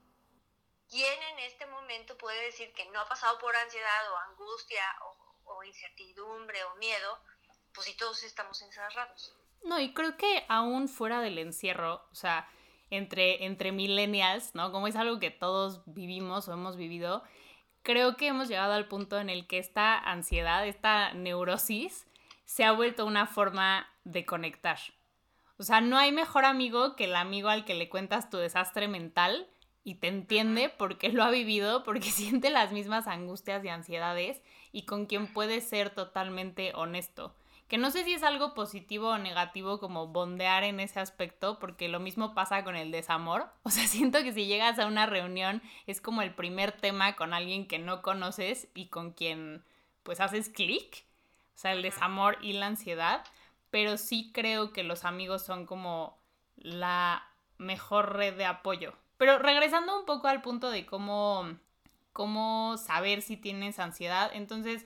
¿quién 0.90 1.22
en 1.24 1.40
este 1.40 1.66
momento 1.66 2.18
puede 2.18 2.46
decir 2.46 2.74
que 2.74 2.86
no 2.86 3.02
ha 3.02 3.08
pasado 3.08 3.38
por 3.40 3.56
ansiedad 3.56 4.12
o 4.12 4.18
angustia 4.18 4.84
o, 5.04 5.54
o 5.56 5.64
incertidumbre 5.64 6.64
o 6.66 6.76
miedo? 6.76 7.20
Pues 7.74 7.88
si 7.88 7.98
todos 7.98 8.24
estamos 8.24 8.62
encerrados. 8.62 9.36
No, 9.64 9.80
y 9.80 9.94
creo 9.94 10.16
que 10.16 10.46
aún 10.48 10.88
fuera 10.88 11.22
del 11.22 11.38
encierro, 11.38 12.08
o 12.12 12.16
sea, 12.16 12.50
entre, 12.90 13.46
entre 13.46 13.72
millennials, 13.72 14.56
¿no? 14.56 14.72
Como 14.72 14.88
es 14.88 14.96
algo 14.96 15.20
que 15.20 15.32
todos 15.32 15.82
vivimos 15.86 16.48
o 16.48 16.54
hemos 16.54 16.78
vivido, 16.78 17.24
creo 17.84 18.18
que 18.18 18.28
hemos 18.28 18.48
llegado 18.48 18.74
al 18.74 18.88
punto 18.88 19.20
en 19.20 19.30
el 19.30 19.48
que 19.48 19.60
esta 19.60 19.98
ansiedad, 19.98 20.68
esta 20.68 21.14
neurosis, 21.14 22.08
se 22.46 22.64
ha 22.64 22.72
vuelto 22.72 23.06
una 23.06 23.28
forma 23.28 23.88
de 24.04 24.26
conectar. 24.26 24.80
O 25.58 25.64
sea, 25.64 25.82
no 25.82 25.98
hay 25.98 26.12
mejor 26.12 26.46
amigo 26.46 26.96
que 26.96 27.06
el 27.06 27.16
amigo 27.16 27.50
al 27.50 27.66
que 27.66 27.76
le 27.76 27.90
cuentas 27.90 28.30
tu 28.30 28.38
desastre 28.38 28.88
mental 28.88 29.48
y 29.84 29.96
te 29.96 30.08
entiende 30.08 30.70
porque 30.70 31.10
lo 31.10 31.24
ha 31.24 31.32
vivido, 31.32 31.84
porque 31.84 32.02
siente 32.12 32.50
las 32.50 32.72
mismas 32.72 33.08
angustias 33.08 33.64
y 33.64 33.70
ansiedades 33.70 34.42
y 34.72 34.86
con 34.86 35.06
quien 35.06 35.32
puede 35.32 35.62
ser 35.62 35.90
totalmente 35.90 36.74
honesto 36.76 37.34
que 37.68 37.78
no 37.78 37.90
sé 37.90 38.04
si 38.04 38.14
es 38.14 38.24
algo 38.24 38.54
positivo 38.54 39.10
o 39.10 39.18
negativo 39.18 39.80
como 39.80 40.08
bondear 40.08 40.64
en 40.64 40.80
ese 40.80 41.00
aspecto, 41.00 41.58
porque 41.58 41.88
lo 41.88 42.00
mismo 42.00 42.36
pasa 42.36 42.64
con 42.64 42.76
el 42.76 42.92
desamor. 42.92 43.50
O 43.64 43.70
sea, 43.72 43.88
siento 43.88 44.22
que 44.24 44.34
si 44.34 44.46
llegas 44.46 44.78
a 44.78 44.86
una 44.86 45.06
reunión 45.06 45.62
es 45.88 46.02
como 46.02 46.22
el 46.22 46.34
primer 46.34 46.72
tema 46.72 47.16
con 47.16 47.34
alguien 47.34 47.68
que 47.68 47.80
no 47.80 48.02
conoces 48.02 48.68
y 48.76 48.88
con 48.88 49.12
quien 49.12 49.64
pues 50.04 50.20
haces 50.20 50.50
clic. 50.50 51.06
O 51.56 51.58
sea, 51.58 51.72
el 51.72 51.82
desamor 51.82 52.38
y 52.42 52.54
la 52.54 52.68
ansiedad. 52.68 53.24
Pero 53.72 53.98
sí 53.98 54.32
creo 54.34 54.72
que 54.72 54.84
los 54.84 55.04
amigos 55.04 55.44
son 55.44 55.66
como 55.66 56.20
la 56.56 57.28
mejor 57.58 58.14
red 58.16 58.38
de 58.38 58.46
apoyo. 58.46 58.94
Pero 59.18 59.40
regresando 59.40 59.98
un 60.00 60.06
poco 60.06 60.28
al 60.28 60.42
punto 60.42 60.70
de 60.70 60.86
cómo, 60.86 61.58
cómo 62.14 62.78
saber 62.78 63.22
si 63.22 63.38
tienes 63.38 63.80
ansiedad, 63.80 64.30
entonces 64.34 64.86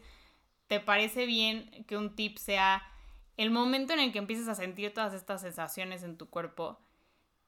¿te 0.69 0.79
parece 0.79 1.25
bien 1.25 1.83
que 1.87 1.97
un 1.97 2.15
tip 2.15 2.37
sea 2.37 2.83
el 3.37 3.49
momento 3.49 3.91
en 3.93 3.99
el 3.99 4.11
que 4.11 4.19
empieces 4.19 4.47
a 4.47 4.55
sentir 4.55 4.93
todas 4.93 5.13
estas 5.13 5.41
sensaciones 5.41 6.03
en 6.03 6.15
tu 6.15 6.29
cuerpo, 6.29 6.79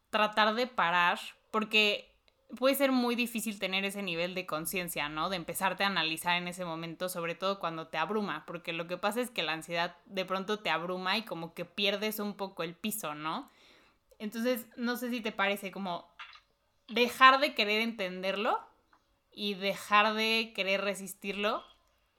tratar 0.10 0.56
de 0.56 0.66
parar, 0.66 1.20
porque 1.52 2.12
puede 2.58 2.74
ser 2.74 2.92
muy 2.92 3.14
difícil 3.14 3.60
tener 3.60 3.86
ese 3.86 4.02
nivel 4.02 4.34
de 4.34 4.48
conciencia, 4.48 5.08
¿no? 5.08 5.30
De 5.30 5.36
empezarte 5.36 5.84
a 5.84 5.88
analizar 5.88 6.36
en 6.38 6.48
ese 6.48 6.66
momento, 6.66 7.10
sobre 7.10 7.36
todo 7.36 7.60
cuando 7.60 7.88
te 7.88 8.00
abruma, 8.00 8.44
porque 8.48 8.74
lo 8.74 8.88
que 8.88 8.98
pasa 8.98 9.22
es 9.22 9.30
que 9.30 9.44
la 9.44 9.54
ansiedad 9.54 9.96
de 10.06 10.26
pronto 10.26 10.58
te 10.58 10.72
abruma 10.72 11.16
y 11.16 11.24
como 11.24 11.54
que 11.54 11.64
pierdes 11.64 12.20
un 12.20 12.34
poco 12.34 12.64
el 12.64 12.74
piso, 12.74 13.14
¿no? 13.14 13.52
Entonces, 14.18 14.66
no 14.78 14.98
sé 14.98 15.12
si 15.12 15.22
te 15.22 15.32
parece 15.32 15.72
como 15.72 16.12
dejar 16.88 17.40
de 17.40 17.54
querer 17.54 17.82
entenderlo 17.82 18.60
y 19.32 19.54
dejar 19.54 20.16
de 20.16 20.54
querer 20.56 20.82
resistirlo 20.82 21.64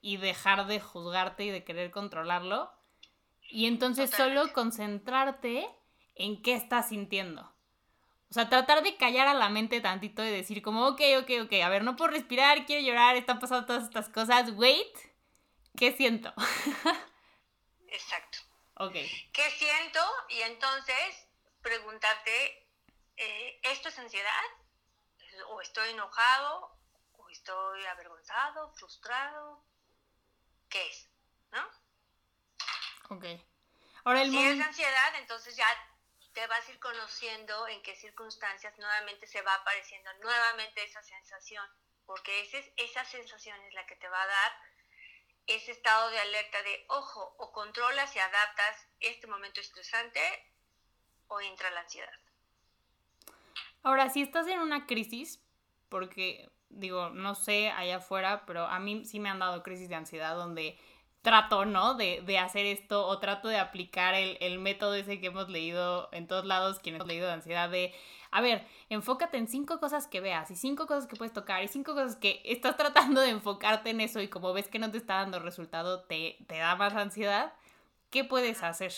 y 0.02 0.18
dejar 0.18 0.66
de 0.66 0.80
juzgarte 0.80 1.44
y 1.44 1.50
de 1.50 1.64
querer 1.64 1.90
controlarlo. 1.92 2.70
Y 3.40 3.66
entonces 3.66 4.10
solo 4.10 4.52
concentrarte 4.52 5.66
en 6.16 6.42
qué 6.42 6.54
estás 6.54 6.88
sintiendo. 6.88 7.42
O 8.28 8.34
sea, 8.34 8.48
tratar 8.48 8.82
de 8.82 8.96
callar 8.96 9.28
a 9.28 9.34
la 9.34 9.48
mente 9.48 9.80
tantito 9.80 10.24
y 10.24 10.30
decir 10.30 10.62
como, 10.62 10.88
ok, 10.88 11.00
ok, 11.20 11.30
ok, 11.44 11.52
a 11.62 11.68
ver, 11.68 11.84
no 11.84 11.96
puedo 11.96 12.10
respirar, 12.10 12.66
quiero 12.66 12.82
llorar, 12.84 13.14
están 13.14 13.38
pasando 13.38 13.66
todas 13.66 13.84
estas 13.84 14.08
cosas, 14.08 14.50
wait, 14.54 14.96
¿qué 15.76 15.92
siento? 15.92 16.32
Exacto. 17.88 18.38
Ok. 18.78 18.94
¿Qué 18.94 19.50
siento? 19.50 20.00
Y 20.30 20.40
entonces 20.40 21.28
preguntarte, 21.60 22.66
eh, 23.18 23.60
¿esto 23.64 23.90
es 23.90 23.98
ansiedad? 23.98 24.44
¿O 25.50 25.60
estoy 25.60 25.90
enojado? 25.90 26.74
¿O 27.18 27.28
estoy 27.28 27.84
avergonzado, 27.84 28.72
frustrado? 28.72 29.62
Qué 30.72 30.88
es, 30.88 31.08
¿no? 31.52 31.64
Ok. 33.14 33.24
Ahora 34.04 34.22
el 34.22 34.30
si 34.30 34.38
es 34.38 34.60
ansiedad, 34.60 35.14
entonces 35.16 35.54
ya 35.54 35.66
te 36.32 36.46
vas 36.46 36.66
a 36.66 36.72
ir 36.72 36.80
conociendo 36.80 37.68
en 37.68 37.82
qué 37.82 37.94
circunstancias 37.94 38.76
nuevamente 38.78 39.26
se 39.26 39.42
va 39.42 39.54
apareciendo 39.54 40.10
nuevamente 40.14 40.82
esa 40.82 41.02
sensación, 41.02 41.64
porque 42.06 42.40
esa, 42.40 42.58
es, 42.58 42.72
esa 42.76 43.04
sensación 43.04 43.60
es 43.64 43.74
la 43.74 43.86
que 43.86 43.96
te 43.96 44.08
va 44.08 44.22
a 44.22 44.26
dar 44.26 44.52
ese 45.46 45.72
estado 45.72 46.10
de 46.10 46.18
alerta 46.18 46.62
de, 46.62 46.84
ojo, 46.88 47.34
o 47.38 47.52
controlas 47.52 48.16
y 48.16 48.18
adaptas 48.18 48.88
este 49.00 49.26
momento 49.26 49.60
estresante 49.60 50.20
o 51.28 51.40
entra 51.40 51.70
la 51.70 51.80
ansiedad. 51.80 52.12
Ahora, 53.82 54.08
si 54.08 54.22
estás 54.22 54.46
en 54.46 54.60
una 54.60 54.86
crisis, 54.86 55.40
porque 55.88 56.50
digo, 56.72 57.10
no 57.10 57.34
sé 57.34 57.70
allá 57.70 57.96
afuera, 57.96 58.44
pero 58.46 58.66
a 58.66 58.78
mí 58.78 59.04
sí 59.04 59.20
me 59.20 59.28
han 59.28 59.38
dado 59.38 59.62
crisis 59.62 59.88
de 59.88 59.94
ansiedad 59.94 60.36
donde 60.36 60.78
trato, 61.22 61.64
¿no? 61.64 61.94
De, 61.94 62.20
de 62.26 62.38
hacer 62.38 62.66
esto 62.66 63.06
o 63.06 63.18
trato 63.18 63.48
de 63.48 63.58
aplicar 63.58 64.14
el, 64.14 64.36
el, 64.40 64.58
método 64.58 64.94
ese 64.94 65.20
que 65.20 65.28
hemos 65.28 65.48
leído 65.48 66.08
en 66.12 66.26
todos 66.26 66.44
lados, 66.44 66.80
quienes 66.80 66.98
hemos 66.98 67.08
leído 67.08 67.28
de 67.28 67.34
ansiedad, 67.34 67.70
de, 67.70 67.94
a 68.32 68.40
ver, 68.40 68.66
enfócate 68.90 69.38
en 69.38 69.46
cinco 69.46 69.78
cosas 69.78 70.08
que 70.08 70.20
veas 70.20 70.50
y 70.50 70.56
cinco 70.56 70.86
cosas 70.86 71.06
que 71.06 71.16
puedes 71.16 71.32
tocar 71.32 71.62
y 71.62 71.68
cinco 71.68 71.94
cosas 71.94 72.16
que 72.16 72.42
estás 72.44 72.76
tratando 72.78 73.20
de 73.20 73.30
enfocarte 73.30 73.90
en 73.90 74.00
eso 74.00 74.20
y 74.20 74.28
como 74.28 74.52
ves 74.52 74.68
que 74.68 74.80
no 74.80 74.90
te 74.90 74.98
está 74.98 75.14
dando 75.14 75.38
resultado, 75.38 76.02
te, 76.02 76.38
te 76.48 76.58
da 76.58 76.74
más 76.74 76.94
ansiedad, 76.94 77.54
¿qué 78.10 78.24
puedes 78.24 78.62
hacer? 78.64 78.92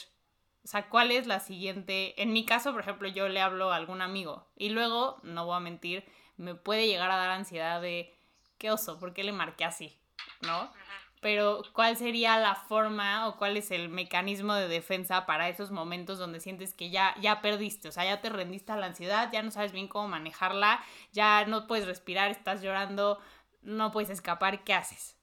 O 0.64 0.66
sea, 0.66 0.88
¿cuál 0.88 1.10
es 1.10 1.26
la 1.26 1.40
siguiente? 1.40 2.20
En 2.22 2.32
mi 2.32 2.46
caso, 2.46 2.72
por 2.72 2.80
ejemplo, 2.80 3.06
yo 3.08 3.28
le 3.28 3.42
hablo 3.42 3.70
a 3.70 3.76
algún 3.76 4.00
amigo 4.00 4.46
y 4.56 4.70
luego, 4.70 5.18
no 5.22 5.44
voy 5.44 5.56
a 5.56 5.60
mentir, 5.60 6.06
me 6.36 6.54
puede 6.54 6.86
llegar 6.86 7.10
a 7.10 7.16
dar 7.16 7.30
ansiedad 7.30 7.80
de, 7.80 8.14
¿qué 8.58 8.70
oso? 8.70 8.98
¿Por 8.98 9.14
qué 9.14 9.24
le 9.24 9.32
marqué 9.32 9.64
así? 9.64 9.98
¿No? 10.42 10.72
Pero 11.20 11.62
¿cuál 11.72 11.96
sería 11.96 12.38
la 12.38 12.54
forma 12.54 13.28
o 13.28 13.38
cuál 13.38 13.56
es 13.56 13.70
el 13.70 13.88
mecanismo 13.88 14.54
de 14.54 14.68
defensa 14.68 15.24
para 15.24 15.48
esos 15.48 15.70
momentos 15.70 16.18
donde 16.18 16.38
sientes 16.38 16.74
que 16.74 16.90
ya, 16.90 17.14
ya 17.18 17.40
perdiste? 17.40 17.88
O 17.88 17.92
sea, 17.92 18.04
ya 18.04 18.20
te 18.20 18.28
rendiste 18.28 18.72
a 18.72 18.76
la 18.76 18.86
ansiedad, 18.86 19.30
ya 19.32 19.42
no 19.42 19.50
sabes 19.50 19.72
bien 19.72 19.88
cómo 19.88 20.06
manejarla, 20.06 20.84
ya 21.12 21.46
no 21.46 21.66
puedes 21.66 21.86
respirar, 21.86 22.30
estás 22.30 22.60
llorando, 22.60 23.22
no 23.62 23.90
puedes 23.90 24.10
escapar, 24.10 24.64
¿qué 24.64 24.74
haces? 24.74 25.16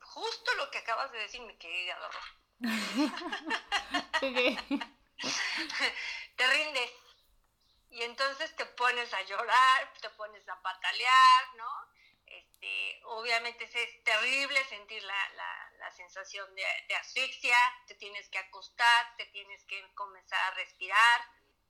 Justo 0.00 0.50
lo 0.56 0.70
que 0.70 0.78
acabas 0.78 1.12
de 1.12 1.18
decir 1.18 1.42
me 1.42 1.58
quedé 1.58 1.92
te 6.36 6.46
rindes 6.46 6.90
y 7.98 8.02
entonces 8.04 8.54
te 8.54 8.64
pones 8.64 9.12
a 9.12 9.22
llorar, 9.22 9.92
te 10.00 10.08
pones 10.10 10.48
a 10.48 10.62
patalear, 10.62 11.54
¿no? 11.56 11.88
Este, 12.26 13.00
obviamente 13.06 13.64
es 13.64 14.04
terrible 14.04 14.64
sentir 14.66 15.02
la, 15.02 15.28
la, 15.30 15.70
la 15.78 15.90
sensación 15.90 16.54
de, 16.54 16.64
de, 16.86 16.94
asfixia, 16.94 17.56
te 17.88 17.96
tienes 17.96 18.28
que 18.28 18.38
acostar, 18.38 19.16
te 19.16 19.26
tienes 19.26 19.64
que 19.64 19.82
comenzar 19.94 20.38
a 20.38 20.54
respirar. 20.54 21.22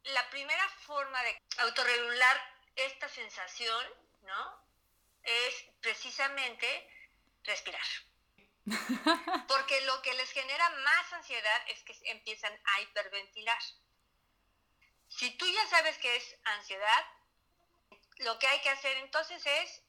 La 0.03 0.29
primera 0.29 0.69
forma 0.87 1.23
de 1.23 1.41
autorregular 1.61 2.37
esta 2.77 3.09
sensación, 3.09 3.87
¿no? 4.23 4.69
Es 5.23 5.65
precisamente 5.81 6.91
respirar. 7.45 7.87
Porque 9.49 9.81
lo 9.83 10.03
que 10.03 10.13
les 10.13 10.31
genera 10.33 10.69
más 10.69 11.13
ansiedad 11.15 11.63
es 11.69 11.83
que 11.85 11.97
empiezan 12.11 12.53
a 12.65 12.81
hiperventilar. 12.83 13.63
Si 15.09 15.31
tú 15.37 15.47
ya 15.47 15.67
sabes 15.69 15.99
que 15.99 16.17
es 16.17 16.37
ansiedad, 16.45 17.07
lo 18.19 18.39
que 18.39 18.47
hay 18.47 18.61
que 18.61 18.71
hacer 18.71 18.97
entonces 18.99 19.45
es 19.45 19.83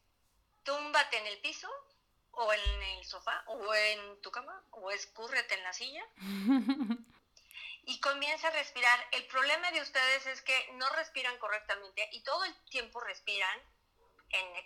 túmbate 0.64 1.18
en 1.18 1.28
el 1.28 1.40
piso 1.42 1.70
o 2.32 2.54
en 2.54 2.84
el 2.84 3.06
sofá 3.06 3.44
o 3.48 3.74
en 3.74 4.22
tu 4.22 4.32
cama 4.32 4.64
o 4.72 4.92
escúrrete 4.92 5.56
en 5.56 5.64
la 5.64 5.74
silla 5.74 6.06
y 7.84 8.00
comienza 8.02 8.48
a 8.48 8.52
respirar. 8.52 9.08
El 9.12 9.26
problema 9.28 9.72
de 9.72 9.82
ustedes 9.82 10.28
es 10.28 10.42
que 10.42 10.70
no 10.74 10.88
respiran 10.90 11.38
correctamente 11.40 12.08
y 12.12 12.22
todo 12.22 12.44
el 12.46 12.56
tiempo 12.66 13.00
respiran 13.00 13.60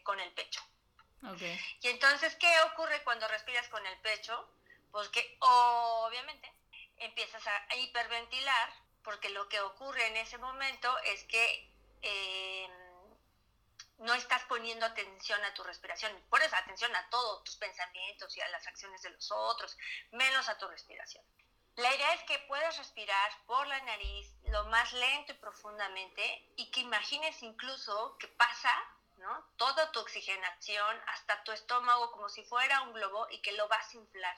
con 0.04 0.20
el 0.20 0.32
pecho. 0.34 0.62
Y 1.82 1.88
entonces, 1.88 2.36
¿qué 2.36 2.54
ocurre 2.72 3.02
cuando 3.04 3.28
respiras 3.30 3.68
con 3.70 3.86
el 3.86 3.98
pecho? 4.02 4.54
Pues 4.92 5.08
que 5.08 5.38
obviamente 5.40 6.54
empiezas 6.98 7.42
a 7.48 7.76
hiperventilar 7.78 8.83
porque 9.04 9.30
lo 9.30 9.48
que 9.50 9.60
ocurre 9.62 10.08
en 10.08 10.18
ese 10.18 10.38
momento 10.38 10.98
es 11.06 11.24
que 11.26 11.70
eh, 12.02 12.70
no 14.00 14.14
estás 14.14 14.44
poniendo 14.46 14.86
atención 14.86 15.44
a 15.46 15.54
tu 15.54 15.64
respiración, 15.64 16.12
pones 16.30 16.54
atención 16.54 16.96
a 16.96 17.10
todos 17.10 17.44
tus 17.44 17.56
pensamientos 17.56 18.36
y 18.36 18.42
a 18.42 18.50
las 18.50 18.68
acciones 18.68 19.02
de 19.02 19.12
los 19.12 19.32
otros, 19.32 19.78
menos 20.12 20.50
a 20.50 20.58
tu 20.58 20.68
respiración. 20.68 21.24
La 21.76 21.94
idea 21.96 22.14
es 22.14 22.24
que 22.24 22.38
puedas 22.40 22.78
respirar 22.78 23.32
por 23.48 23.66
la 23.66 23.82
nariz 23.82 24.32
lo 24.50 24.66
más 24.66 24.94
lento 24.94 25.32
y 25.32 25.36
profundamente 25.36 26.52
y 26.56 26.70
que 26.70 26.82
imagines 26.82 27.42
incluso 27.42 28.16
que 28.20 28.28
pasa 28.28 28.72
¿no? 29.18 29.44
toda 29.58 29.92
tu 29.92 30.00
oxigenación 30.00 31.02
hasta 31.08 31.44
tu 31.44 31.52
estómago 31.52 32.12
como 32.12 32.30
si 32.30 32.44
fuera 32.44 32.82
un 32.82 32.94
globo 32.94 33.28
y 33.32 33.42
que 33.42 33.54
lo 33.54 33.68
vas 33.68 33.92
a 33.94 33.98
inflar 33.98 34.38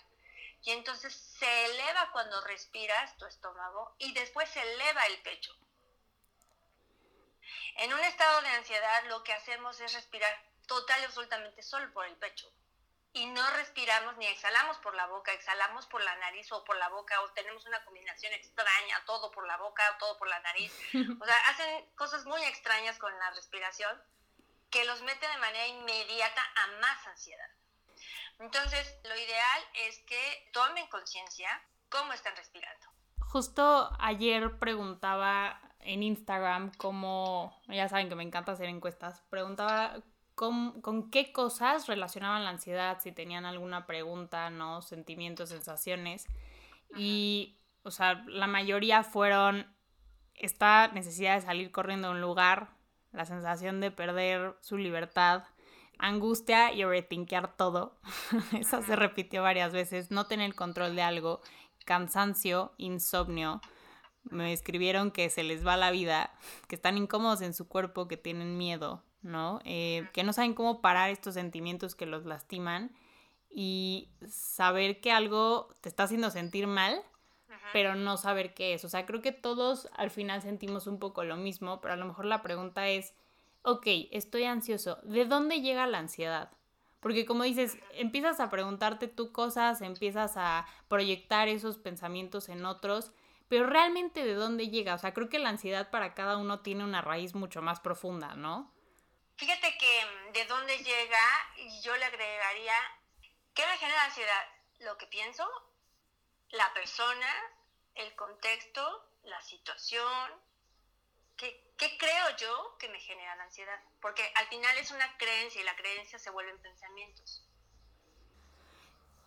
y 0.63 0.71
entonces 0.71 1.13
se 1.13 1.65
eleva 1.65 2.11
cuando 2.11 2.41
respiras 2.41 3.17
tu 3.17 3.25
estómago 3.25 3.95
y 3.99 4.13
después 4.13 4.49
se 4.49 4.61
eleva 4.61 5.05
el 5.07 5.21
pecho. 5.21 5.55
En 7.77 7.93
un 7.93 7.99
estado 7.99 8.41
de 8.41 8.49
ansiedad 8.49 9.03
lo 9.05 9.23
que 9.23 9.33
hacemos 9.33 9.79
es 9.81 9.93
respirar 9.93 10.33
total 10.67 11.01
y 11.01 11.05
absolutamente 11.05 11.61
solo 11.61 11.91
por 11.93 12.05
el 12.05 12.15
pecho. 12.15 12.51
Y 13.13 13.27
no 13.27 13.49
respiramos 13.51 14.17
ni 14.17 14.27
exhalamos 14.27 14.77
por 14.79 14.93
la 14.93 15.07
boca, 15.07 15.31
exhalamos 15.31 15.85
por 15.87 16.01
la 16.01 16.15
nariz 16.17 16.51
o 16.51 16.65
por 16.65 16.75
la 16.75 16.89
boca, 16.89 17.21
o 17.21 17.31
tenemos 17.31 17.65
una 17.65 17.83
combinación 17.85 18.33
extraña, 18.33 19.03
todo 19.05 19.31
por 19.31 19.47
la 19.47 19.55
boca 19.57 19.83
o 19.93 19.97
todo 19.99 20.17
por 20.17 20.27
la 20.27 20.39
nariz. 20.39 20.73
O 21.21 21.25
sea, 21.25 21.37
hacen 21.49 21.85
cosas 21.95 22.25
muy 22.25 22.43
extrañas 22.43 22.97
con 22.97 23.17
la 23.17 23.31
respiración 23.31 24.01
que 24.69 24.83
los 24.83 25.01
meten 25.03 25.31
de 25.31 25.37
manera 25.37 25.67
inmediata 25.67 26.41
a 26.55 26.67
más 26.81 27.07
ansiedad. 27.07 27.49
Entonces, 28.39 28.99
lo 29.03 29.15
ideal 29.15 29.61
es 29.87 29.99
que 30.07 30.49
tomen 30.51 30.87
conciencia 30.87 31.49
cómo 31.89 32.13
están 32.13 32.35
respirando. 32.35 32.87
Justo 33.19 33.89
ayer 33.99 34.59
preguntaba 34.59 35.61
en 35.79 36.03
Instagram 36.03 36.71
cómo, 36.77 37.61
ya 37.67 37.87
saben 37.87 38.09
que 38.09 38.15
me 38.15 38.23
encanta 38.23 38.53
hacer 38.53 38.67
encuestas, 38.67 39.21
preguntaba 39.29 40.01
con, 40.33 40.81
con, 40.81 41.09
qué 41.11 41.31
cosas 41.31 41.87
relacionaban 41.87 42.43
la 42.43 42.49
ansiedad, 42.49 42.99
si 43.01 43.11
tenían 43.11 43.45
alguna 43.45 43.85
pregunta, 43.85 44.49
¿no? 44.49 44.81
Sentimientos, 44.81 45.49
sensaciones. 45.49 46.27
Y, 46.97 47.57
o 47.83 47.91
sea, 47.91 48.23
la 48.27 48.47
mayoría 48.47 49.03
fueron 49.03 49.73
esta 50.33 50.89
necesidad 50.89 51.35
de 51.35 51.41
salir 51.41 51.71
corriendo 51.71 52.09
a 52.09 52.11
un 52.11 52.21
lugar, 52.21 52.69
la 53.11 53.25
sensación 53.25 53.79
de 53.79 53.91
perder 53.91 54.57
su 54.59 54.77
libertad, 54.77 55.45
angustia 55.99 56.73
y 56.73 56.83
overtinkear 56.83 57.55
todo. 57.55 57.95
Eso 58.59 58.81
se 58.81 58.95
repitió 58.95 59.43
varias 59.43 59.73
veces. 59.73 60.11
No 60.11 60.25
tener 60.25 60.55
control 60.55 60.95
de 60.95 61.01
algo, 61.01 61.41
cansancio, 61.85 62.73
insomnio. 62.77 63.61
Me 64.23 64.53
escribieron 64.53 65.11
que 65.11 65.29
se 65.29 65.43
les 65.43 65.65
va 65.65 65.77
la 65.77 65.91
vida, 65.91 66.33
que 66.67 66.75
están 66.75 66.97
incómodos 66.97 67.41
en 67.41 67.53
su 67.53 67.67
cuerpo, 67.67 68.07
que 68.07 68.17
tienen 68.17 68.57
miedo, 68.57 69.03
¿no? 69.21 69.59
Eh, 69.65 70.07
que 70.13 70.23
no 70.23 70.33
saben 70.33 70.55
cómo 70.55 70.81
parar 70.81 71.11
estos 71.11 71.35
sentimientos 71.35 71.93
que 71.93 72.07
los 72.07 72.25
lastiman 72.25 72.91
y 73.49 74.09
saber 74.27 74.99
que 74.99 75.11
algo 75.11 75.69
te 75.81 75.89
está 75.89 76.03
haciendo 76.03 76.29
sentir 76.31 76.67
mal, 76.67 77.01
pero 77.71 77.95
no 77.95 78.17
saber 78.17 78.53
qué 78.53 78.73
es. 78.73 78.83
O 78.83 78.89
sea, 78.89 79.05
creo 79.05 79.21
que 79.21 79.31
todos 79.31 79.89
al 79.95 80.09
final 80.09 80.41
sentimos 80.41 80.87
un 80.87 80.99
poco 80.99 81.23
lo 81.23 81.37
mismo, 81.37 81.79
pero 81.81 81.93
a 81.93 81.97
lo 81.97 82.05
mejor 82.05 82.25
la 82.25 82.41
pregunta 82.41 82.87
es, 82.89 83.13
ok, 83.65 83.87
estoy 84.11 84.45
ansioso, 84.45 84.99
¿de 85.03 85.25
dónde 85.25 85.61
llega 85.61 85.87
la 85.87 85.97
ansiedad? 85.97 86.51
Porque 86.99 87.25
como 87.25 87.43
dices, 87.43 87.77
empiezas 87.91 88.39
a 88.39 88.49
preguntarte 88.49 89.07
tú 89.07 89.31
cosas, 89.31 89.81
empiezas 89.81 90.33
a 90.37 90.67
proyectar 90.87 91.47
esos 91.47 91.77
pensamientos 91.77 92.47
en 92.49 92.63
otros, 92.65 93.11
pero 93.47 93.65
realmente 93.67 94.23
de 94.23 94.35
dónde 94.35 94.69
llega? 94.69 94.95
O 94.95 94.97
sea, 94.97 95.13
creo 95.13 95.29
que 95.29 95.39
la 95.39 95.49
ansiedad 95.49 95.89
para 95.89 96.13
cada 96.13 96.37
uno 96.37 96.61
tiene 96.61 96.83
una 96.83 97.01
raíz 97.01 97.35
mucho 97.35 97.61
más 97.61 97.79
profunda, 97.79 98.35
¿no? 98.35 98.73
Fíjate 99.35 99.75
que 99.77 100.01
mm, 100.05 100.31
de 100.33 100.45
dónde 100.45 100.77
llega, 100.77 101.19
yo 101.83 101.95
le 101.97 102.05
agregaría, 102.05 102.73
¿qué 103.53 103.65
me 103.65 103.77
genera 103.77 104.05
ansiedad? 104.05 104.45
Lo 104.79 104.97
que 104.97 105.07
pienso, 105.07 105.47
la 106.49 106.71
persona, 106.73 107.27
el 107.95 108.15
contexto, 108.15 108.81
la 109.23 109.41
situación, 109.41 110.31
¿Qué, 111.77 111.97
creo 111.97 112.37
yo 112.37 112.77
que 112.79 112.89
me 112.89 112.99
genera 112.99 113.35
la 113.35 113.43
ansiedad? 113.43 113.79
Porque 114.01 114.23
al 114.35 114.47
final 114.47 114.77
es 114.77 114.91
una 114.91 115.17
creencia 115.17 115.61
y 115.61 115.65
la 115.65 115.75
creencia 115.75 116.19
se 116.19 116.29
vuelven 116.29 116.57
pensamientos. 116.59 117.45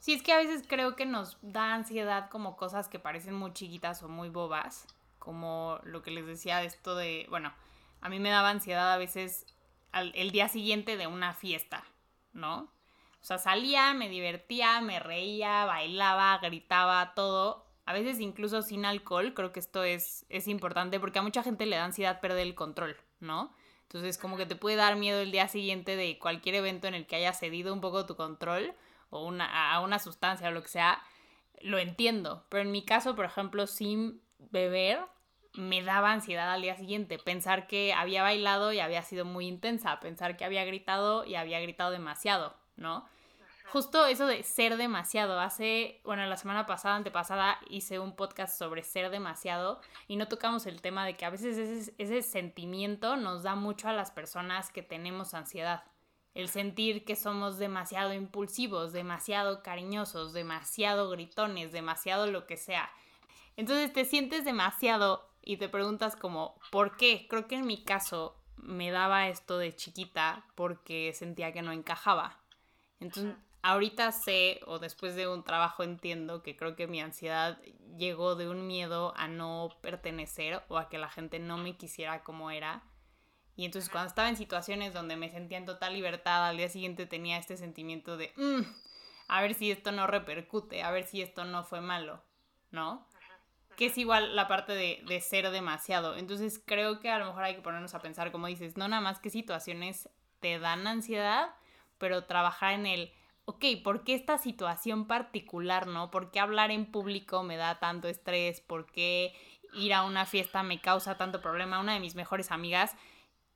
Sí, 0.01 0.15
es 0.15 0.23
que 0.23 0.33
a 0.33 0.39
veces 0.39 0.65
creo 0.67 0.97
que 0.97 1.05
nos 1.05 1.37
da 1.43 1.75
ansiedad 1.75 2.31
como 2.31 2.57
cosas 2.57 2.89
que 2.89 2.99
parecen 2.99 3.35
muy 3.35 3.53
chiquitas 3.53 4.03
o 4.03 4.09
muy 4.09 4.31
bobas, 4.31 4.87
como 5.19 5.81
lo 5.83 6.03
que 6.03 6.11
les 6.11 6.27
decía 6.27 6.59
de 6.59 6.67
esto 6.67 6.95
de, 6.95 7.27
bueno, 7.29 7.53
a 8.01 8.09
mí 8.09 8.19
me 8.19 8.31
daba 8.31 8.51
ansiedad 8.51 8.93
a 8.93 8.97
veces 8.97 9.45
el 9.93 10.31
día 10.31 10.49
siguiente 10.49 10.97
de 10.97 11.07
una 11.07 11.35
fiesta, 11.35 11.85
¿no? 12.33 12.73
O 13.21 13.25
sea, 13.25 13.39
salía, 13.39 13.93
me 13.95 14.09
divertía, 14.09 14.81
me 14.81 15.01
reía, 15.01 15.65
bailaba, 15.65 16.39
gritaba, 16.39 17.15
todo, 17.15 17.67
a 17.89 17.95
veces 17.95 18.21
incluso 18.21 18.61
sin 18.61 18.85
alcohol, 18.85 19.33
creo 19.33 19.51
que 19.51 19.61
esto 19.61 19.83
es, 19.83 20.27
es 20.29 20.47
importante 20.47 21.01
porque 21.01 21.21
a 21.21 21.23
mucha 21.23 21.43
gente 21.43 21.65
le 21.65 21.77
da 21.77 21.87
ansiedad 21.87 22.21
perder 22.21 22.47
el 22.47 22.55
control, 22.55 22.99
¿no? 23.19 23.55
Entonces 23.85 24.19
como 24.19 24.37
que 24.37 24.45
te 24.45 24.57
puede 24.57 24.77
dar 24.77 24.97
miedo 24.97 25.21
el 25.23 25.33
día 25.33 25.49
siguiente 25.49 25.97
de 25.97 26.19
cualquier 26.19 26.57
evento 26.57 26.87
en 26.87 26.93
el 26.93 27.07
que 27.07 27.17
hayas 27.17 27.41
cedido 27.41 27.73
un 27.73 27.81
poco 27.81 28.05
tu 28.05 28.15
control 28.15 28.75
o 29.09 29.25
una, 29.25 29.73
a 29.73 29.81
una 29.81 29.99
sustancia 29.99 30.49
o 30.49 30.51
lo 30.51 30.61
que 30.61 30.69
sea, 30.69 31.03
lo 31.63 31.79
entiendo. 31.79 32.45
Pero 32.51 32.61
en 32.61 32.73
mi 32.73 32.85
caso, 32.85 33.17
por 33.17 33.25
ejemplo, 33.25 33.67
sin 33.67 34.21
beber, 34.51 35.01
me 35.55 35.83
daba 35.83 36.13
ansiedad 36.13 36.53
al 36.53 36.61
día 36.61 36.77
siguiente. 36.77 37.19
Pensar 37.19 37.67
que 37.69 37.95
había 37.95 38.23
bailado 38.23 38.75
y 38.75 38.81
había 38.81 39.01
sido 39.01 39.25
muy 39.25 39.47
intensa, 39.47 39.99
pensar 40.01 40.37
que 40.37 40.45
había 40.45 40.67
gritado 40.67 41.25
y 41.25 41.37
había 41.37 41.59
gritado 41.61 41.91
demasiado, 41.91 42.55
¿no? 42.77 43.09
Justo 43.71 44.07
eso 44.07 44.27
de 44.27 44.43
ser 44.45 44.79
demasiado. 44.79 45.39
Hace, 45.39 46.01
bueno, 46.03 46.25
la 46.25 46.39
semana 46.39 46.65
pasada, 46.65 46.97
antepasada, 46.97 47.59
hice 47.69 47.99
un 47.99 48.17
podcast 48.17 48.59
sobre 48.59 48.83
ser 48.83 49.11
demasiado 49.11 49.83
y 50.07 50.17
no 50.17 50.27
tocamos 50.27 50.65
el 50.65 50.81
tema 50.81 51.05
de 51.05 51.19
que 51.19 51.27
a 51.27 51.31
veces 51.31 51.59
ese, 51.59 51.95
ese 51.99 52.23
sentimiento 52.23 53.17
nos 53.17 53.43
da 53.43 53.57
mucho 53.57 53.89
a 53.89 53.93
las 53.93 54.11
personas 54.11 54.71
que 54.71 54.83
tenemos 54.83 55.35
ansiedad. 55.35 55.85
El 56.33 56.49
sentir 56.49 57.05
que 57.05 57.15
somos 57.15 57.59
demasiado 57.59 58.15
impulsivos, 58.15 58.95
demasiado 58.95 59.63
cariñosos, 59.63 60.33
demasiado 60.33 61.11
gritones, 61.11 61.71
demasiado 61.71 62.27
lo 62.27 62.47
que 62.47 62.57
sea. 62.57 62.91
Entonces 63.57 63.93
te 63.93 64.07
sientes 64.07 64.47
demasiado 64.47 65.29
y 65.43 65.59
te 65.59 65.69
preguntas 65.69 66.17
como, 66.17 66.59
¿por 66.71 66.97
qué? 66.97 67.27
Creo 67.29 67.47
que 67.47 67.57
en 67.57 67.67
mi 67.67 67.85
caso 67.85 68.35
me 68.57 68.91
daba 68.91 69.29
esto 69.29 69.59
de 69.59 69.77
chiquita 69.77 70.47
porque 70.55 71.13
sentía 71.13 71.53
que 71.53 71.61
no 71.61 71.73
encajaba. 71.73 72.41
Entonces 73.01 73.35
ahorita 73.63 74.13
sé, 74.13 74.61
o 74.67 74.79
después 74.79 75.15
de 75.15 75.29
un 75.29 75.45
trabajo 75.45 75.83
entiendo 75.83 76.43
que 76.43 76.57
creo 76.57 76.77
que 76.77 76.87
mi 76.87 77.01
ansiedad 77.01 77.61
llegó 77.97 78.37
de 78.37 78.49
un 78.49 78.67
miedo 78.67 79.15
a 79.17 79.29
no 79.29 79.71
pertenecer 79.81 80.63
o 80.69 80.79
a 80.79 80.89
que 80.89 80.99
la 80.99 81.09
gente 81.09 81.39
no 81.39 81.59
me 81.59 81.77
quisiera 81.77 82.23
como 82.23 82.51
era. 82.51 82.83
Y 83.57 83.65
entonces 83.65 83.91
cuando 83.91 84.09
estaba 84.09 84.29
en 84.29 84.37
situaciones 84.37 84.95
donde 84.95 85.17
me 85.17 85.31
sentía 85.31 85.59
en 85.59 85.67
total 85.67 85.95
libertad, 85.95 86.47
al 86.47 86.57
día 86.57 86.69
siguiente 86.69 87.07
tenía 87.07 87.39
este 87.39 87.57
sentimiento 87.57 88.17
de, 88.17 88.33
mm, 88.37 88.63
a 89.27 89.43
ver 89.43 89.55
si 89.55 89.71
esto 89.71 89.91
no 89.91 90.07
repercute, 90.07 90.83
a 90.83 90.91
ver 90.93 91.05
si 91.05 91.23
esto 91.23 91.45
no 91.45 91.65
fue 91.65 91.81
malo, 91.81 92.23
¿no? 92.71 93.07
Que 93.77 93.87
es 93.87 93.99
igual 93.99 94.37
la 94.37 94.47
parte 94.47 94.73
de, 94.75 95.03
de 95.07 95.21
ser 95.21 95.51
demasiado. 95.51 96.17
Entonces 96.17 96.63
creo 96.65 97.01
que 97.01 97.11
a 97.11 97.19
lo 97.19 97.27
mejor 97.27 97.43
hay 97.43 97.57
que 97.57 97.63
ponernos 97.63 97.95
a 97.95 98.01
pensar, 98.01 98.31
como 98.31 98.47
dices, 98.47 98.77
no 98.77 98.87
nada 98.87 99.03
más 99.03 99.19
qué 99.19 99.31
situaciones 99.31 100.09
te 100.39 100.61
dan 100.61 100.87
ansiedad, 100.87 101.55
pero 101.99 102.25
trabajar 102.25 102.75
en 102.75 102.87
el 102.87 103.13
ok, 103.49 103.65
¿por 103.83 104.05
qué 104.05 104.13
esta 104.13 104.37
situación 104.37 105.07
particular, 105.07 105.87
no? 105.87 106.11
¿Por 106.11 106.31
qué 106.31 106.39
hablar 106.39 106.71
en 106.71 106.85
público 106.85 107.43
me 107.43 107.57
da 107.57 107.79
tanto 107.79 108.07
estrés? 108.07 108.61
¿Por 108.61 108.85
qué 108.93 109.35
ir 109.73 109.95
a 109.95 110.05
una 110.05 110.27
fiesta 110.27 110.63
me 110.63 110.83
causa 110.83 111.17
tanto 111.17 111.41
problema? 111.41 111.81
Una 111.81 111.95
de 111.95 112.01
mis 112.01 112.15
mejores 112.15 112.51
amigas 112.51 112.95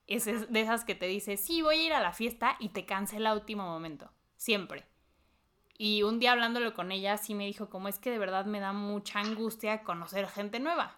es 0.07 0.25
de 0.25 0.61
esas 0.63 0.87
que 0.87 0.95
te 0.95 1.09
dice, 1.09 1.37
sí, 1.37 1.61
voy 1.61 1.77
a 1.77 1.83
ir 1.85 1.93
a 1.93 2.01
la 2.01 2.15
fiesta 2.15 2.57
y 2.59 2.71
te 2.71 2.87
cancela 2.87 3.31
a 3.31 3.35
último 3.35 3.65
momento, 3.65 4.11
siempre. 4.39 4.87
Y 5.77 6.05
un 6.05 6.19
día 6.19 6.33
hablándolo 6.33 6.73
con 6.73 6.91
ella, 6.91 7.19
sí 7.19 7.35
me 7.35 7.45
dijo, 7.45 7.69
como 7.69 7.89
es 7.89 7.99
que 7.99 8.11
de 8.11 8.19
verdad 8.19 8.47
me 8.47 8.61
da 8.61 8.73
mucha 8.73 9.21
angustia 9.21 9.83
conocer 9.83 10.27
gente 10.27 10.59
nueva. 10.59 10.97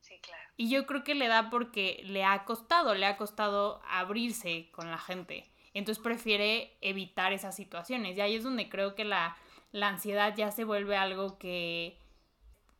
Sí, 0.00 0.18
claro. 0.22 0.42
Y 0.56 0.70
yo 0.70 0.86
creo 0.86 1.04
que 1.04 1.14
le 1.14 1.28
da 1.28 1.50
porque 1.50 2.00
le 2.06 2.24
ha 2.24 2.46
costado, 2.46 2.94
le 2.94 3.04
ha 3.04 3.18
costado 3.18 3.82
abrirse 3.86 4.70
con 4.72 4.90
la 4.90 4.98
gente. 4.98 5.53
Entonces 5.74 6.02
prefiere 6.02 6.78
evitar 6.80 7.32
esas 7.32 7.54
situaciones. 7.56 8.16
Y 8.16 8.20
ahí 8.20 8.36
es 8.36 8.44
donde 8.44 8.68
creo 8.68 8.94
que 8.94 9.04
la, 9.04 9.36
ansiedad 9.82 10.34
ya 10.36 10.52
se 10.52 10.62
vuelve 10.62 10.96
algo 10.96 11.36
que, 11.36 12.00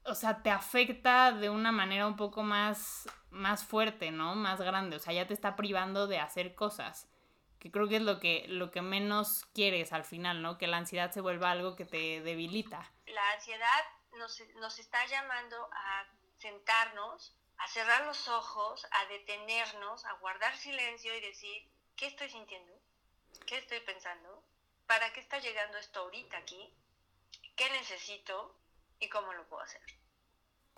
o 0.04 0.14
sea, 0.14 0.42
te 0.42 0.50
afecta 0.50 1.32
de 1.32 1.50
una 1.50 1.72
manera 1.72 2.06
un 2.06 2.16
poco 2.16 2.44
más, 2.44 3.08
más 3.30 3.64
fuerte, 3.64 4.12
¿no? 4.12 4.36
Más 4.36 4.60
grande. 4.60 4.96
O 4.96 5.00
sea, 5.00 5.12
ya 5.12 5.26
te 5.26 5.34
está 5.34 5.56
privando 5.56 6.06
de 6.06 6.20
hacer 6.20 6.54
cosas. 6.54 7.08
Que 7.58 7.72
creo 7.72 7.88
que 7.88 7.96
es 7.96 8.02
lo 8.02 8.20
que, 8.20 8.44
lo 8.48 8.70
que 8.70 8.80
menos 8.80 9.44
quieres 9.54 9.92
al 9.92 10.04
final, 10.04 10.40
¿no? 10.40 10.56
Que 10.56 10.68
la 10.68 10.76
ansiedad 10.76 11.10
se 11.10 11.20
vuelva 11.20 11.50
algo 11.50 11.74
que 11.74 11.84
te 11.84 12.20
debilita. 12.20 12.92
La 13.06 13.32
ansiedad 13.32 13.84
nos, 14.18 14.40
nos 14.60 14.78
está 14.78 15.04
llamando 15.06 15.56
a 15.72 16.06
sentarnos, 16.36 17.34
a 17.58 17.66
cerrar 17.66 18.06
los 18.06 18.28
ojos, 18.28 18.86
a 18.92 19.06
detenernos, 19.06 20.04
a 20.04 20.12
guardar 20.14 20.56
silencio 20.56 21.16
y 21.16 21.20
decir, 21.20 21.68
¿qué 21.96 22.06
estoy 22.06 22.28
sintiendo? 22.28 22.83
¿Qué 23.46 23.58
estoy 23.58 23.80
pensando? 23.80 24.42
¿Para 24.86 25.12
qué 25.12 25.20
está 25.20 25.38
llegando 25.38 25.78
esto 25.78 26.00
ahorita 26.00 26.36
aquí? 26.38 26.72
¿Qué 27.56 27.70
necesito? 27.70 28.54
¿Y 29.00 29.08
cómo 29.08 29.32
lo 29.32 29.46
puedo 29.46 29.62
hacer? 29.62 29.82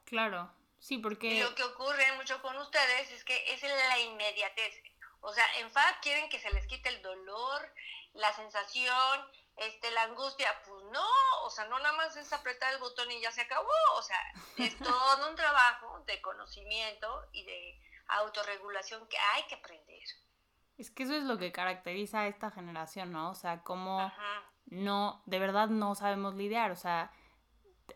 Claro, 0.04 0.52
sí, 0.78 0.98
porque... 0.98 1.26
Y 1.26 1.40
lo 1.40 1.54
que 1.54 1.64
ocurre 1.64 2.12
mucho 2.12 2.40
con 2.42 2.56
ustedes 2.58 3.10
es 3.10 3.24
que 3.24 3.52
es 3.52 3.62
la 3.62 3.98
inmediatez. 4.00 4.74
O 5.20 5.32
sea, 5.32 5.46
en 5.58 5.70
FAD 5.70 5.96
quieren 6.02 6.28
que 6.28 6.38
se 6.38 6.50
les 6.52 6.66
quite 6.66 6.88
el 6.88 7.02
dolor, 7.02 7.74
la 8.14 8.32
sensación, 8.34 9.30
este, 9.56 9.90
la 9.90 10.04
angustia. 10.04 10.62
Pues 10.64 10.84
no, 10.84 11.08
o 11.42 11.50
sea, 11.50 11.64
no 11.66 11.78
nada 11.78 11.96
más 11.96 12.16
es 12.16 12.32
apretar 12.32 12.72
el 12.72 12.78
botón 12.78 13.10
y 13.10 13.20
ya 13.20 13.32
se 13.32 13.42
acabó. 13.42 13.72
O 13.94 14.02
sea, 14.02 14.20
es 14.58 14.76
todo 14.78 15.28
un 15.28 15.36
trabajo 15.36 16.02
de 16.06 16.20
conocimiento 16.20 17.28
y 17.32 17.44
de 17.44 17.80
autorregulación 18.08 19.08
que 19.08 19.18
hay 19.18 19.42
que 19.44 19.56
aprender. 19.56 20.08
Es 20.76 20.90
que 20.90 21.04
eso 21.04 21.14
es 21.14 21.24
lo 21.24 21.38
que 21.38 21.52
caracteriza 21.52 22.20
a 22.20 22.28
esta 22.28 22.50
generación, 22.50 23.12
¿no? 23.12 23.30
O 23.30 23.34
sea, 23.34 23.62
como 23.62 24.12
no, 24.66 25.22
de 25.26 25.38
verdad 25.38 25.68
no 25.68 25.94
sabemos 25.94 26.34
lidiar. 26.34 26.70
O 26.70 26.76
sea, 26.76 27.10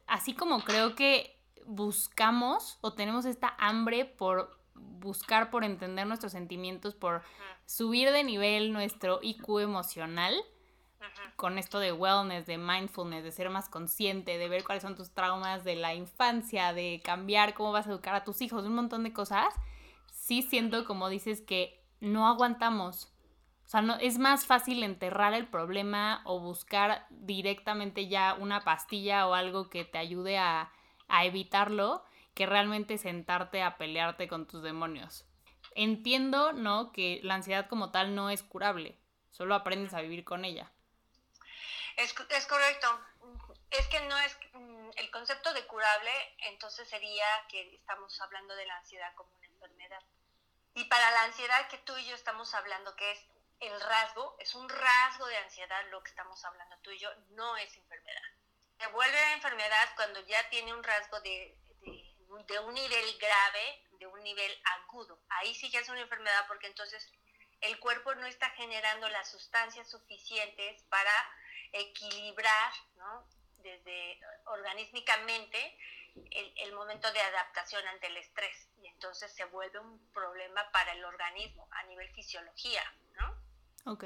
así 0.07 0.35
como 0.35 0.63
creo 0.63 0.95
que 0.95 1.39
buscamos 1.67 2.79
o 2.81 2.95
tenemos 2.95 3.25
esta 3.27 3.55
hambre 3.59 4.05
por 4.05 4.59
buscar, 4.75 5.51
por 5.51 5.65
entender 5.65 6.07
nuestros 6.07 6.33
sentimientos, 6.33 6.95
por 6.95 7.23
subir 7.67 8.11
de 8.11 8.25
nivel 8.25 8.73
nuestro 8.73 9.21
IQ 9.23 9.61
emocional, 9.61 10.35
con 11.37 11.59
esto 11.59 11.79
de 11.79 11.93
wellness, 11.93 12.47
de 12.47 12.59
mindfulness, 12.59 13.25
de 13.25 13.33
ser 13.33 13.49
más 13.51 13.69
consciente, 13.69 14.37
de 14.37 14.49
ver 14.49 14.65
cuáles 14.65 14.83
son 14.83 14.97
tus 14.97 15.11
traumas 15.11 15.65
de 15.65 15.77
la 15.77 15.95
infancia, 15.95 16.73
de 16.73 17.01
cambiar 17.03 17.55
cómo 17.55 17.73
vas 17.73 17.87
a 17.87 17.91
educar 17.91 18.15
a 18.15 18.25
tus 18.25 18.43
hijos, 18.43 18.65
un 18.65 18.75
montón 18.75 19.05
de 19.05 19.13
cosas, 19.13 19.55
sí 20.13 20.43
siento, 20.43 20.85
como 20.85 21.09
dices, 21.09 21.41
que 21.41 21.80
no 22.01 22.27
aguantamos. 22.27 23.13
O 23.65 23.69
sea, 23.71 23.83
no, 23.83 23.97
es 23.97 24.19
más 24.19 24.47
fácil 24.47 24.83
enterrar 24.83 25.33
el 25.33 25.47
problema 25.47 26.23
o 26.25 26.41
buscar 26.41 27.07
directamente 27.11 28.09
ya 28.09 28.35
una 28.35 28.65
pastilla 28.65 29.29
o 29.29 29.35
algo 29.35 29.71
que 29.71 29.85
te 29.85 29.99
ayude 29.99 30.39
a, 30.39 30.73
a 31.09 31.25
evitarlo 31.25 32.05
que 32.35 32.47
realmente 32.47 32.99
sentarte 32.99 33.63
a 33.63 33.77
pelearte 33.77 34.27
con 34.27 34.47
tus 34.47 34.63
demonios. 34.63 35.25
Entiendo, 35.75 36.53
¿no? 36.53 36.91
Que 36.93 37.21
la 37.23 37.35
ansiedad 37.35 37.69
como 37.69 37.91
tal 37.91 38.15
no 38.15 38.31
es 38.31 38.43
curable, 38.43 38.99
solo 39.31 39.55
aprendes 39.55 39.95
a 39.95 40.01
vivir 40.01 40.25
con 40.25 40.45
ella. 40.45 40.71
Es, 41.97 42.15
es 42.31 42.47
correcto. 42.47 42.89
Es 43.71 43.87
que 43.87 44.01
no 44.09 44.19
es 44.19 44.37
mm, 44.55 44.91
el 44.97 45.11
concepto 45.11 45.53
de 45.53 45.65
curable, 45.67 46.11
entonces 46.49 46.89
sería 46.89 47.27
que 47.49 47.75
estamos 47.77 48.21
hablando 48.21 48.55
de 48.57 48.67
la 48.67 48.77
ansiedad 48.79 49.15
como 49.15 49.31
una 49.37 49.47
enfermedad. 49.47 50.03
Y 50.75 50.85
para 50.85 51.11
la 51.11 51.25
ansiedad 51.25 51.69
que 51.69 51.79
tú 51.79 51.97
y 51.97 52.07
yo 52.07 52.15
estamos 52.15 52.55
hablando, 52.55 52.95
que 52.97 53.11
es 53.11 53.21
el 53.61 53.81
rasgo, 53.81 54.37
es 54.39 54.55
un 54.55 54.69
rasgo 54.69 55.27
de 55.27 55.37
ansiedad 55.37 55.89
lo 55.91 56.03
que 56.03 56.11
estamos 56.11 56.43
hablando 56.45 56.77
tú 56.79 56.91
y 56.91 56.99
yo, 56.99 57.11
no 57.31 57.57
es 57.57 57.77
enfermedad. 57.77 58.23
Se 58.79 58.87
vuelve 58.89 59.33
enfermedad 59.33 59.89
cuando 59.97 60.21
ya 60.27 60.49
tiene 60.49 60.73
un 60.73 60.83
rasgo 60.83 61.21
de, 61.21 61.57
de, 62.47 62.59
un 62.61 62.75
nivel 62.75 63.19
grave, 63.19 63.85
de 63.93 64.07
un 64.07 64.23
nivel 64.23 64.51
agudo. 64.79 65.21
Ahí 65.29 65.55
sí 65.55 65.71
ya 65.71 65.81
es 65.81 65.89
una 65.91 66.01
enfermedad 66.01 66.47
porque 66.49 66.69
entonces 66.69 67.13
el 67.61 67.79
cuerpo 67.79 68.15
no 68.15 68.27
está 68.27 68.49
generando 68.51 69.09
las 69.11 69.31
sustancias 69.31 69.91
suficientes 69.91 70.83
para 70.85 71.13
equilibrar, 71.73 72.73
¿no? 72.97 73.29
Desde 73.59 74.19
organísmicamente 74.47 75.79
el, 76.31 76.53
el, 76.57 76.73
momento 76.73 77.11
de 77.13 77.21
adaptación 77.21 77.87
ante 77.89 78.07
el 78.09 78.17
estrés 78.17 78.69
y 78.83 78.87
entonces 78.89 79.33
se 79.33 79.45
vuelve 79.47 79.79
un 79.79 80.13
problema 80.13 80.71
para 80.73 80.93
el 80.93 81.05
organismo 81.05 81.69
a 81.73 81.83
nivel 81.85 82.09
fisiología, 82.15 82.83
¿no? 83.15 83.93
Ok. 83.93 84.05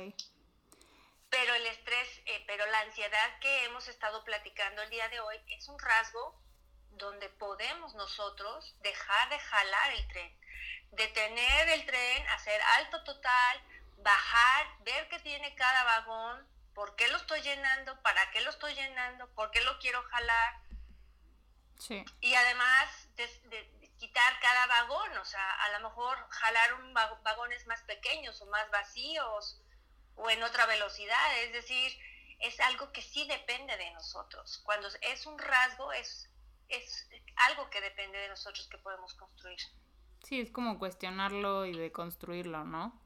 Pero 1.30 1.54
el 1.54 1.66
estrés, 1.66 2.22
eh, 2.26 2.44
pero 2.46 2.64
la 2.66 2.80
ansiedad 2.80 3.38
que 3.40 3.64
hemos 3.64 3.88
estado 3.88 4.22
platicando 4.24 4.82
el 4.82 4.90
día 4.90 5.08
de 5.08 5.20
hoy 5.20 5.36
es 5.48 5.68
un 5.68 5.78
rasgo 5.78 6.40
donde 6.92 7.28
podemos 7.28 7.94
nosotros 7.94 8.76
dejar 8.80 9.28
de 9.30 9.38
jalar 9.38 9.92
el 9.94 10.08
tren, 10.08 10.40
detener 10.92 11.68
el 11.70 11.86
tren, 11.86 12.28
hacer 12.28 12.60
alto 12.78 13.02
total, 13.02 13.60
bajar, 13.98 14.66
ver 14.84 15.08
qué 15.08 15.18
tiene 15.20 15.54
cada 15.56 15.82
vagón, 15.84 16.46
por 16.74 16.94
qué 16.96 17.08
lo 17.08 17.16
estoy 17.16 17.40
llenando, 17.42 18.00
para 18.02 18.30
qué 18.30 18.40
lo 18.42 18.50
estoy 18.50 18.74
llenando, 18.74 19.28
por 19.34 19.50
qué 19.50 19.60
lo 19.62 19.78
quiero 19.78 20.02
jalar. 20.04 20.63
Sí. 21.78 22.04
Y 22.20 22.34
además 22.34 23.08
de, 23.16 23.70
quitar 23.98 24.40
cada 24.40 24.66
vagón, 24.66 25.16
o 25.18 25.24
sea, 25.24 25.50
a 25.64 25.78
lo 25.78 25.88
mejor 25.88 26.18
jalar 26.30 26.74
un 26.74 26.94
vagones 26.94 27.66
más 27.66 27.82
pequeños 27.82 28.40
o 28.42 28.46
más 28.46 28.70
vacíos 28.70 29.60
o 30.16 30.30
en 30.30 30.42
otra 30.42 30.66
velocidad, 30.66 31.38
es 31.42 31.52
decir, 31.52 31.92
es 32.40 32.60
algo 32.60 32.92
que 32.92 33.02
sí 33.02 33.26
depende 33.26 33.76
de 33.76 33.90
nosotros. 33.92 34.60
Cuando 34.64 34.88
es 35.00 35.26
un 35.26 35.38
rasgo, 35.38 35.92
es, 35.92 36.30
es 36.68 37.08
algo 37.36 37.70
que 37.70 37.80
depende 37.80 38.18
de 38.18 38.28
nosotros 38.28 38.68
que 38.68 38.78
podemos 38.78 39.14
construir. 39.14 39.58
Sí, 40.24 40.40
es 40.40 40.50
como 40.50 40.78
cuestionarlo 40.78 41.66
y 41.66 41.76
de 41.76 41.92
construirlo, 41.92 42.64
¿no? 42.64 43.00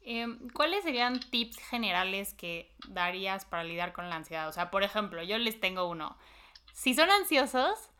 Em, 0.00 0.50
¿Cuáles 0.50 0.82
serían 0.82 1.20
tips 1.20 1.58
generales 1.68 2.34
que 2.34 2.74
darías 2.88 3.44
para 3.44 3.62
lidiar 3.62 3.92
con 3.92 4.08
la 4.10 4.16
ansiedad? 4.16 4.48
O 4.48 4.52
sea, 4.52 4.70
por 4.70 4.82
ejemplo, 4.82 5.22
yo 5.22 5.38
les 5.38 5.60
tengo 5.60 5.88
uno. 5.88 6.18
Si 6.72 6.94
son 6.94 7.10
ansiosos, 7.10 7.90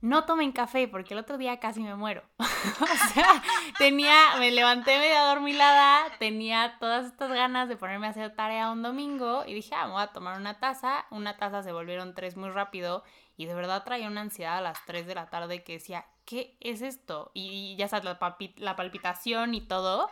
no 0.00 0.24
tomen 0.24 0.50
café 0.52 0.88
porque 0.88 1.14
el 1.14 1.20
otro 1.20 1.38
día 1.38 1.60
casi 1.60 1.80
me 1.80 1.94
muero. 1.94 2.22
o 2.38 3.12
sea, 3.14 3.42
tenía, 3.78 4.36
me 4.38 4.50
levanté 4.50 4.98
media 4.98 5.22
dormilada, 5.26 6.04
tenía 6.18 6.76
todas 6.80 7.06
estas 7.06 7.30
ganas 7.30 7.68
de 7.68 7.76
ponerme 7.76 8.08
a 8.08 8.10
hacer 8.10 8.34
tarea 8.34 8.72
un 8.72 8.82
domingo 8.82 9.44
y 9.46 9.54
dije, 9.54 9.74
ah, 9.74 9.86
voy 9.86 10.02
a 10.02 10.08
tomar 10.08 10.38
una 10.38 10.58
taza. 10.58 11.06
Una 11.10 11.36
taza 11.36 11.62
se 11.62 11.72
volvieron 11.72 12.14
tres 12.14 12.36
muy 12.36 12.50
rápido 12.50 13.04
y 13.36 13.46
de 13.46 13.54
verdad 13.54 13.84
traía 13.84 14.08
una 14.08 14.20
ansiedad 14.20 14.58
a 14.58 14.60
las 14.60 14.84
3 14.86 15.06
de 15.06 15.14
la 15.14 15.30
tarde 15.30 15.62
que 15.62 15.74
decía, 15.74 16.04
¿qué 16.24 16.56
es 16.60 16.82
esto? 16.82 17.30
Y 17.34 17.76
ya 17.76 17.88
sabes, 17.88 18.04
la, 18.04 18.36
la 18.56 18.76
palpitación 18.76 19.54
y 19.54 19.60
todo. 19.62 20.10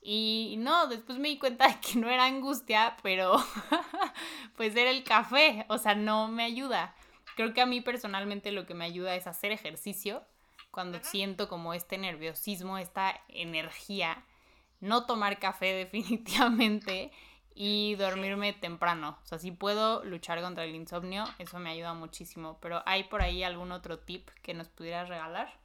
Y 0.00 0.56
no, 0.58 0.86
después 0.86 1.18
me 1.18 1.28
di 1.28 1.38
cuenta 1.38 1.68
de 1.68 1.80
que 1.80 1.98
no 1.98 2.08
era 2.08 2.26
angustia, 2.26 2.96
pero 3.02 3.36
pues 4.56 4.76
era 4.76 4.90
el 4.90 5.02
café, 5.02 5.64
o 5.68 5.78
sea, 5.78 5.94
no 5.94 6.28
me 6.28 6.44
ayuda. 6.44 6.94
Creo 7.38 7.54
que 7.54 7.60
a 7.60 7.66
mí 7.66 7.80
personalmente 7.80 8.50
lo 8.50 8.66
que 8.66 8.74
me 8.74 8.84
ayuda 8.84 9.14
es 9.14 9.28
hacer 9.28 9.52
ejercicio 9.52 10.26
cuando 10.72 10.98
siento 11.04 11.48
como 11.48 11.72
este 11.72 11.96
nerviosismo, 11.96 12.78
esta 12.78 13.22
energía. 13.28 14.26
No 14.80 15.06
tomar 15.06 15.38
café 15.38 15.66
definitivamente 15.84 17.12
y 17.54 17.94
dormirme 17.94 18.54
temprano. 18.54 19.20
O 19.22 19.24
sea, 19.24 19.38
si 19.38 19.52
puedo 19.52 20.02
luchar 20.02 20.40
contra 20.40 20.64
el 20.64 20.74
insomnio, 20.74 21.32
eso 21.38 21.60
me 21.60 21.70
ayuda 21.70 21.94
muchísimo. 21.94 22.58
Pero 22.60 22.82
¿hay 22.86 23.04
por 23.04 23.22
ahí 23.22 23.44
algún 23.44 23.70
otro 23.70 24.00
tip 24.00 24.28
que 24.42 24.52
nos 24.52 24.68
pudieras 24.68 25.08
regalar? 25.08 25.60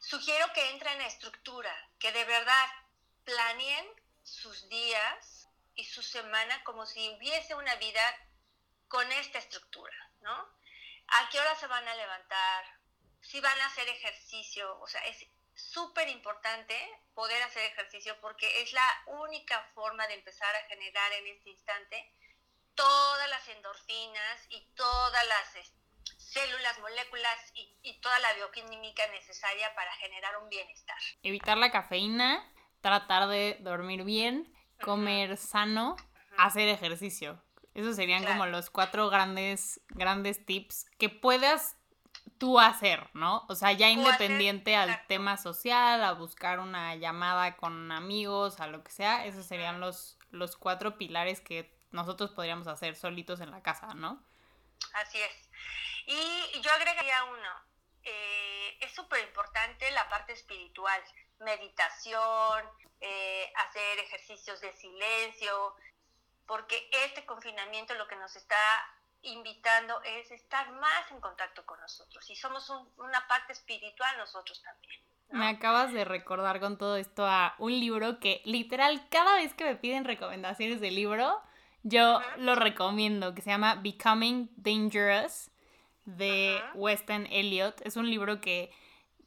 Sugiero 0.00 0.46
que 0.52 0.68
entren 0.70 1.00
en 1.00 1.06
estructura, 1.06 1.70
que 2.00 2.10
de 2.10 2.24
verdad 2.24 2.66
planeen 3.22 3.86
sus 4.24 4.68
días 4.68 5.48
y 5.76 5.84
su 5.84 6.02
semana 6.02 6.60
como 6.64 6.86
si 6.86 7.08
hubiese 7.10 7.54
una 7.54 7.76
vida 7.76 8.02
con 8.88 9.12
esta 9.12 9.38
estructura. 9.38 10.09
¿No? 10.22 10.32
¿A 10.32 11.28
qué 11.30 11.40
hora 11.40 11.54
se 11.56 11.66
van 11.66 11.86
a 11.86 11.94
levantar? 11.94 12.64
Si 13.20 13.40
van 13.40 13.58
a 13.60 13.66
hacer 13.66 13.88
ejercicio, 13.88 14.78
o 14.80 14.86
sea, 14.86 15.04
es 15.06 15.26
súper 15.54 16.08
importante 16.08 16.74
poder 17.14 17.42
hacer 17.42 17.64
ejercicio 17.64 18.16
porque 18.20 18.62
es 18.62 18.72
la 18.72 19.02
única 19.06 19.60
forma 19.74 20.06
de 20.06 20.14
empezar 20.14 20.54
a 20.54 20.68
generar 20.68 21.12
en 21.12 21.26
este 21.26 21.50
instante 21.50 22.14
todas 22.74 23.28
las 23.28 23.46
endorfinas 23.48 24.46
y 24.48 24.60
todas 24.74 25.26
las 25.26 25.70
células, 26.16 26.78
moléculas 26.78 27.52
y, 27.54 27.76
y, 27.82 28.00
toda 28.00 28.18
la 28.20 28.32
bioquímica 28.34 29.06
necesaria 29.08 29.74
para 29.74 29.92
generar 29.94 30.38
un 30.38 30.48
bienestar. 30.48 30.96
Evitar 31.22 31.58
la 31.58 31.70
cafeína, 31.70 32.48
tratar 32.80 33.28
de 33.28 33.58
dormir 33.60 34.04
bien, 34.04 34.54
comer 34.80 35.36
sano, 35.36 35.96
hacer 36.38 36.68
ejercicio. 36.68 37.42
Esos 37.74 37.96
serían 37.96 38.24
como 38.24 38.46
los 38.46 38.70
cuatro 38.70 39.08
grandes, 39.10 39.80
grandes 39.90 40.44
tips 40.44 40.86
que 40.98 41.08
puedas 41.08 41.76
tú 42.38 42.58
hacer, 42.58 43.08
¿no? 43.14 43.44
O 43.48 43.54
sea, 43.54 43.72
ya 43.72 43.90
independiente 43.90 44.74
al 44.74 45.06
tema 45.06 45.36
social, 45.36 46.02
a 46.02 46.12
buscar 46.12 46.58
una 46.58 46.96
llamada 46.96 47.56
con 47.56 47.92
amigos, 47.92 48.60
a 48.60 48.66
lo 48.66 48.82
que 48.82 48.90
sea, 48.90 49.26
esos 49.26 49.46
serían 49.46 49.78
los, 49.78 50.18
los 50.30 50.56
cuatro 50.56 50.96
pilares 50.96 51.40
que 51.40 51.78
nosotros 51.90 52.30
podríamos 52.30 52.66
hacer 52.66 52.96
solitos 52.96 53.40
en 53.40 53.50
la 53.50 53.62
casa, 53.62 53.88
¿no? 53.94 54.24
Así 54.94 55.18
es. 55.18 55.50
Y 56.06 56.60
yo 56.60 56.72
agregaría 56.72 57.24
uno, 57.24 57.50
eh, 58.02 58.78
es 58.80 58.92
súper 58.92 59.22
importante 59.24 59.90
la 59.90 60.08
parte 60.08 60.32
espiritual, 60.32 61.02
meditación, 61.40 62.64
eh, 63.00 63.52
hacer 63.56 63.98
ejercicios 63.98 64.60
de 64.60 64.72
silencio, 64.72 65.74
porque 66.50 66.90
este 67.06 67.24
confinamiento 67.26 67.94
lo 67.94 68.08
que 68.08 68.16
nos 68.16 68.34
está 68.34 68.56
invitando 69.22 70.02
es 70.02 70.32
estar 70.32 70.68
más 70.72 71.08
en 71.12 71.20
contacto 71.20 71.64
con 71.64 71.78
nosotros 71.78 72.28
y 72.28 72.34
somos 72.34 72.68
una 72.96 73.24
parte 73.28 73.52
espiritual 73.52 74.18
nosotros 74.18 74.60
también. 74.60 75.00
Me 75.30 75.46
acabas 75.46 75.92
de 75.92 76.04
recordar 76.04 76.58
con 76.58 76.76
todo 76.76 76.96
esto 76.96 77.24
a 77.24 77.54
un 77.58 77.78
libro 77.78 78.18
que 78.18 78.42
literal 78.44 79.06
cada 79.10 79.36
vez 79.36 79.54
que 79.54 79.62
me 79.62 79.76
piden 79.76 80.04
recomendaciones 80.04 80.80
de 80.80 80.90
libro, 80.90 81.40
yo 81.84 82.20
lo 82.38 82.56
recomiendo, 82.56 83.32
que 83.32 83.42
se 83.42 83.50
llama 83.50 83.76
Becoming 83.76 84.50
Dangerous 84.56 85.52
de 86.04 86.60
Weston 86.74 87.28
Elliot. 87.30 87.80
Es 87.82 87.94
un 87.94 88.10
libro 88.10 88.40
que 88.40 88.72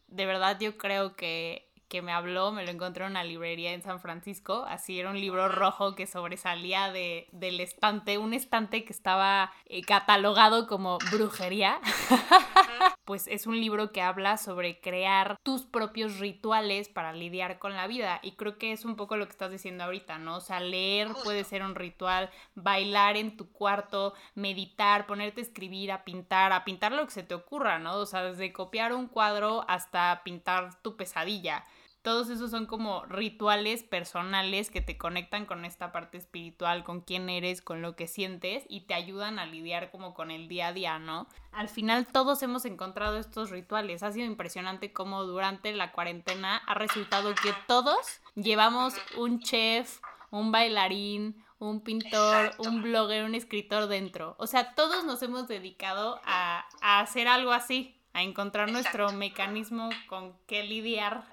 de 0.07 0.25
verdad 0.25 0.59
yo 0.59 0.77
creo 0.77 1.15
que 1.15 1.71
que 1.87 2.01
me 2.01 2.11
habló, 2.11 2.51
me 2.51 2.63
lo 2.63 2.71
encontré 2.71 3.05
en 3.05 3.11
una 3.11 3.23
librería 3.23 3.73
en 3.73 3.81
San 3.81 3.99
Francisco, 3.99 4.65
así 4.67 4.99
era 4.99 5.09
un 5.09 5.19
libro 5.19 5.47
rojo 5.49 5.95
que 5.95 6.07
sobresalía 6.07 6.91
de, 6.91 7.27
del 7.31 7.59
estante, 7.59 8.17
un 8.17 8.33
estante 8.33 8.83
que 8.83 8.93
estaba 8.93 9.51
eh, 9.65 9.81
catalogado 9.83 10.67
como 10.67 10.97
brujería. 11.11 11.79
pues 13.05 13.27
es 13.27 13.47
un 13.47 13.59
libro 13.59 13.91
que 13.91 14.01
habla 14.01 14.37
sobre 14.37 14.79
crear 14.79 15.37
tus 15.43 15.63
propios 15.63 16.19
rituales 16.19 16.89
para 16.89 17.13
lidiar 17.13 17.59
con 17.59 17.73
la 17.73 17.87
vida 17.87 18.19
y 18.23 18.33
creo 18.33 18.57
que 18.57 18.71
es 18.71 18.85
un 18.85 18.95
poco 18.95 19.17
lo 19.17 19.25
que 19.25 19.31
estás 19.31 19.51
diciendo 19.51 19.83
ahorita, 19.83 20.17
¿no? 20.17 20.37
O 20.37 20.41
sea, 20.41 20.59
leer 20.59 21.09
puede 21.23 21.43
ser 21.43 21.63
un 21.63 21.75
ritual, 21.75 22.29
bailar 22.55 23.17
en 23.17 23.37
tu 23.37 23.51
cuarto, 23.51 24.13
meditar, 24.35 25.05
ponerte 25.05 25.41
a 25.41 25.43
escribir, 25.43 25.91
a 25.91 26.03
pintar, 26.03 26.53
a 26.53 26.65
pintar 26.65 26.91
lo 26.91 27.05
que 27.05 27.11
se 27.11 27.23
te 27.23 27.35
ocurra, 27.35 27.79
¿no? 27.79 27.97
O 27.97 28.05
sea, 28.05 28.23
desde 28.23 28.53
copiar 28.53 28.93
un 28.93 29.07
cuadro 29.07 29.65
hasta 29.67 30.21
pintar 30.23 30.81
tu 30.81 30.95
pesadilla 30.95 31.63
todos 32.03 32.29
esos 32.29 32.51
son 32.51 32.65
como 32.65 33.05
rituales 33.05 33.81
personales 33.81 34.69
que 34.69 34.81
te 34.81 34.97
conectan 34.97 35.45
con 35.45 35.63
esta 35.63 35.91
parte 35.91 36.17
espiritual, 36.17 36.83
con 36.83 36.99
quién 36.99 37.29
eres, 37.29 37.61
con 37.61 37.81
lo 37.81 37.95
que 37.95 38.07
sientes 38.07 38.65
y 38.67 38.81
te 38.81 38.93
ayudan 38.93 39.39
a 39.39 39.45
lidiar 39.45 39.89
como 39.89 40.13
con 40.13 40.29
el 40.29 40.49
día 40.49 40.67
a 40.67 40.73
día, 40.73 40.99
¿no? 40.99 41.27
Al 41.53 41.69
final 41.69 42.05
todos 42.05 42.43
hemos 42.43 42.65
encontrado 42.65 43.17
estos 43.17 43.49
rituales. 43.51 44.03
Ha 44.03 44.11
sido 44.11 44.25
impresionante 44.25 44.91
cómo 44.91 45.23
durante 45.23 45.71
la 45.71 45.93
cuarentena 45.93 46.57
ha 46.57 46.73
resultado 46.73 47.33
que 47.35 47.53
todos 47.67 48.21
llevamos 48.35 48.93
un 49.17 49.39
chef, 49.39 49.99
un 50.29 50.51
bailarín, 50.51 51.43
un 51.59 51.79
pintor, 51.81 52.51
un 52.57 52.81
blogger, 52.81 53.23
un 53.23 53.35
escritor 53.35 53.87
dentro. 53.87 54.35
O 54.39 54.47
sea, 54.47 54.75
todos 54.75 55.05
nos 55.05 55.23
hemos 55.23 55.47
dedicado 55.47 56.19
a, 56.25 56.65
hacer 56.81 57.29
algo 57.29 57.53
así, 57.53 57.95
a 58.11 58.23
encontrar 58.23 58.71
nuestro 58.71 59.11
mecanismo 59.13 59.89
con 60.07 60.33
qué 60.47 60.63
lidiar. 60.63 61.32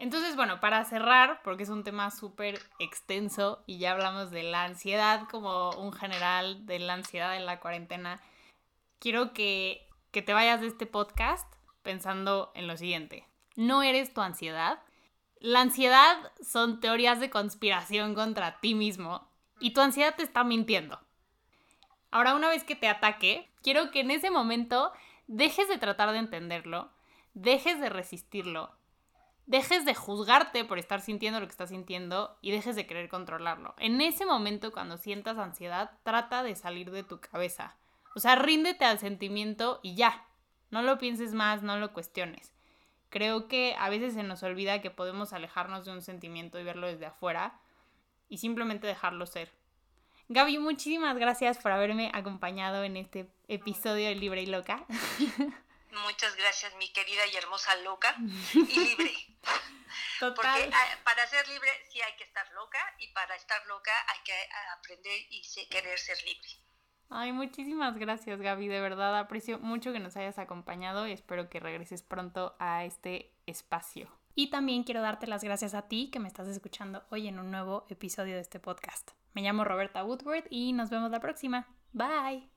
Entonces, 0.00 0.36
bueno, 0.36 0.60
para 0.60 0.84
cerrar, 0.84 1.40
porque 1.42 1.64
es 1.64 1.68
un 1.68 1.82
tema 1.82 2.12
súper 2.12 2.60
extenso 2.78 3.64
y 3.66 3.78
ya 3.78 3.90
hablamos 3.90 4.30
de 4.30 4.44
la 4.44 4.62
ansiedad 4.62 5.28
como 5.28 5.70
un 5.70 5.92
general, 5.92 6.64
de 6.66 6.78
la 6.78 6.94
ansiedad 6.94 7.36
en 7.36 7.46
la 7.46 7.58
cuarentena, 7.58 8.20
quiero 9.00 9.32
que, 9.32 9.88
que 10.12 10.22
te 10.22 10.32
vayas 10.32 10.60
de 10.60 10.68
este 10.68 10.86
podcast 10.86 11.52
pensando 11.82 12.52
en 12.54 12.68
lo 12.68 12.76
siguiente. 12.76 13.26
No 13.56 13.82
eres 13.82 14.14
tu 14.14 14.20
ansiedad. 14.20 14.78
La 15.40 15.62
ansiedad 15.62 16.32
son 16.40 16.78
teorías 16.78 17.18
de 17.18 17.30
conspiración 17.30 18.14
contra 18.14 18.60
ti 18.60 18.76
mismo 18.76 19.28
y 19.58 19.72
tu 19.72 19.80
ansiedad 19.80 20.14
te 20.14 20.22
está 20.22 20.44
mintiendo. 20.44 21.00
Ahora, 22.12 22.36
una 22.36 22.48
vez 22.48 22.62
que 22.62 22.76
te 22.76 22.86
ataque, 22.86 23.50
quiero 23.64 23.90
que 23.90 24.00
en 24.00 24.12
ese 24.12 24.30
momento 24.30 24.92
dejes 25.26 25.68
de 25.68 25.78
tratar 25.78 26.12
de 26.12 26.18
entenderlo, 26.18 26.92
dejes 27.34 27.80
de 27.80 27.88
resistirlo, 27.88 28.77
dejes 29.48 29.86
de 29.86 29.94
juzgarte 29.94 30.64
por 30.64 30.78
estar 30.78 31.00
sintiendo 31.00 31.40
lo 31.40 31.46
que 31.46 31.52
estás 31.52 31.70
sintiendo 31.70 32.38
y 32.42 32.52
dejes 32.52 32.76
de 32.76 32.86
querer 32.86 33.08
controlarlo. 33.08 33.74
En 33.78 34.00
ese 34.00 34.26
momento, 34.26 34.72
cuando 34.72 34.98
sientas 34.98 35.38
ansiedad, 35.38 35.90
trata 36.04 36.42
de 36.42 36.54
salir 36.54 36.90
de 36.90 37.02
tu 37.02 37.18
cabeza. 37.18 37.74
O 38.14 38.20
sea, 38.20 38.36
ríndete 38.36 38.84
al 38.84 38.98
sentimiento 38.98 39.80
y 39.82 39.94
ya. 39.94 40.26
No 40.70 40.82
lo 40.82 40.98
pienses 40.98 41.32
más, 41.32 41.62
no 41.62 41.78
lo 41.78 41.94
cuestiones. 41.94 42.52
Creo 43.08 43.48
que 43.48 43.74
a 43.78 43.88
veces 43.88 44.12
se 44.12 44.22
nos 44.22 44.42
olvida 44.42 44.82
que 44.82 44.90
podemos 44.90 45.32
alejarnos 45.32 45.86
de 45.86 45.92
un 45.92 46.02
sentimiento 46.02 46.60
y 46.60 46.64
verlo 46.64 46.86
desde 46.86 47.06
afuera 47.06 47.58
y 48.28 48.38
simplemente 48.38 48.86
dejarlo 48.86 49.24
ser. 49.24 49.50
Gaby, 50.28 50.58
muchísimas 50.58 51.16
gracias 51.16 51.56
por 51.56 51.72
haberme 51.72 52.10
acompañado 52.12 52.84
en 52.84 52.98
este 52.98 53.30
episodio 53.48 54.08
de 54.08 54.14
Libre 54.14 54.42
y 54.42 54.46
Loca. 54.46 54.84
Muchas 55.90 56.36
gracias, 56.36 56.74
mi 56.76 56.92
querida 56.92 57.26
y 57.26 57.36
hermosa 57.36 57.74
loca 57.76 58.14
y 58.54 58.78
libre. 58.78 59.14
Porque 60.20 60.70
ah, 60.72 60.98
para 61.04 61.26
ser 61.28 61.46
libre 61.48 61.68
sí 61.90 62.00
hay 62.02 62.16
que 62.16 62.24
estar 62.24 62.50
loca 62.52 62.78
y 62.98 63.08
para 63.08 63.34
estar 63.36 63.64
loca 63.66 63.92
hay 64.08 64.20
que 64.24 64.34
aprender 64.76 65.20
y 65.30 65.42
querer 65.70 65.98
ser 65.98 66.18
libre. 66.24 66.48
Ay, 67.10 67.32
muchísimas 67.32 67.96
gracias 67.96 68.40
Gaby, 68.40 68.68
de 68.68 68.80
verdad 68.80 69.18
aprecio 69.18 69.58
mucho 69.58 69.92
que 69.92 69.98
nos 69.98 70.16
hayas 70.16 70.38
acompañado 70.38 71.06
y 71.06 71.12
espero 71.12 71.48
que 71.48 71.60
regreses 71.60 72.02
pronto 72.02 72.54
a 72.58 72.84
este 72.84 73.32
espacio. 73.46 74.12
Y 74.34 74.50
también 74.50 74.84
quiero 74.84 75.00
darte 75.00 75.26
las 75.26 75.42
gracias 75.42 75.74
a 75.74 75.88
ti 75.88 76.10
que 76.12 76.20
me 76.20 76.28
estás 76.28 76.46
escuchando 76.48 77.04
hoy 77.10 77.26
en 77.26 77.38
un 77.38 77.50
nuevo 77.50 77.86
episodio 77.88 78.34
de 78.34 78.40
este 78.40 78.60
podcast. 78.60 79.10
Me 79.32 79.42
llamo 79.42 79.64
Roberta 79.64 80.04
Woodward 80.04 80.44
y 80.50 80.72
nos 80.72 80.90
vemos 80.90 81.10
la 81.10 81.20
próxima. 81.20 81.66
Bye. 81.92 82.48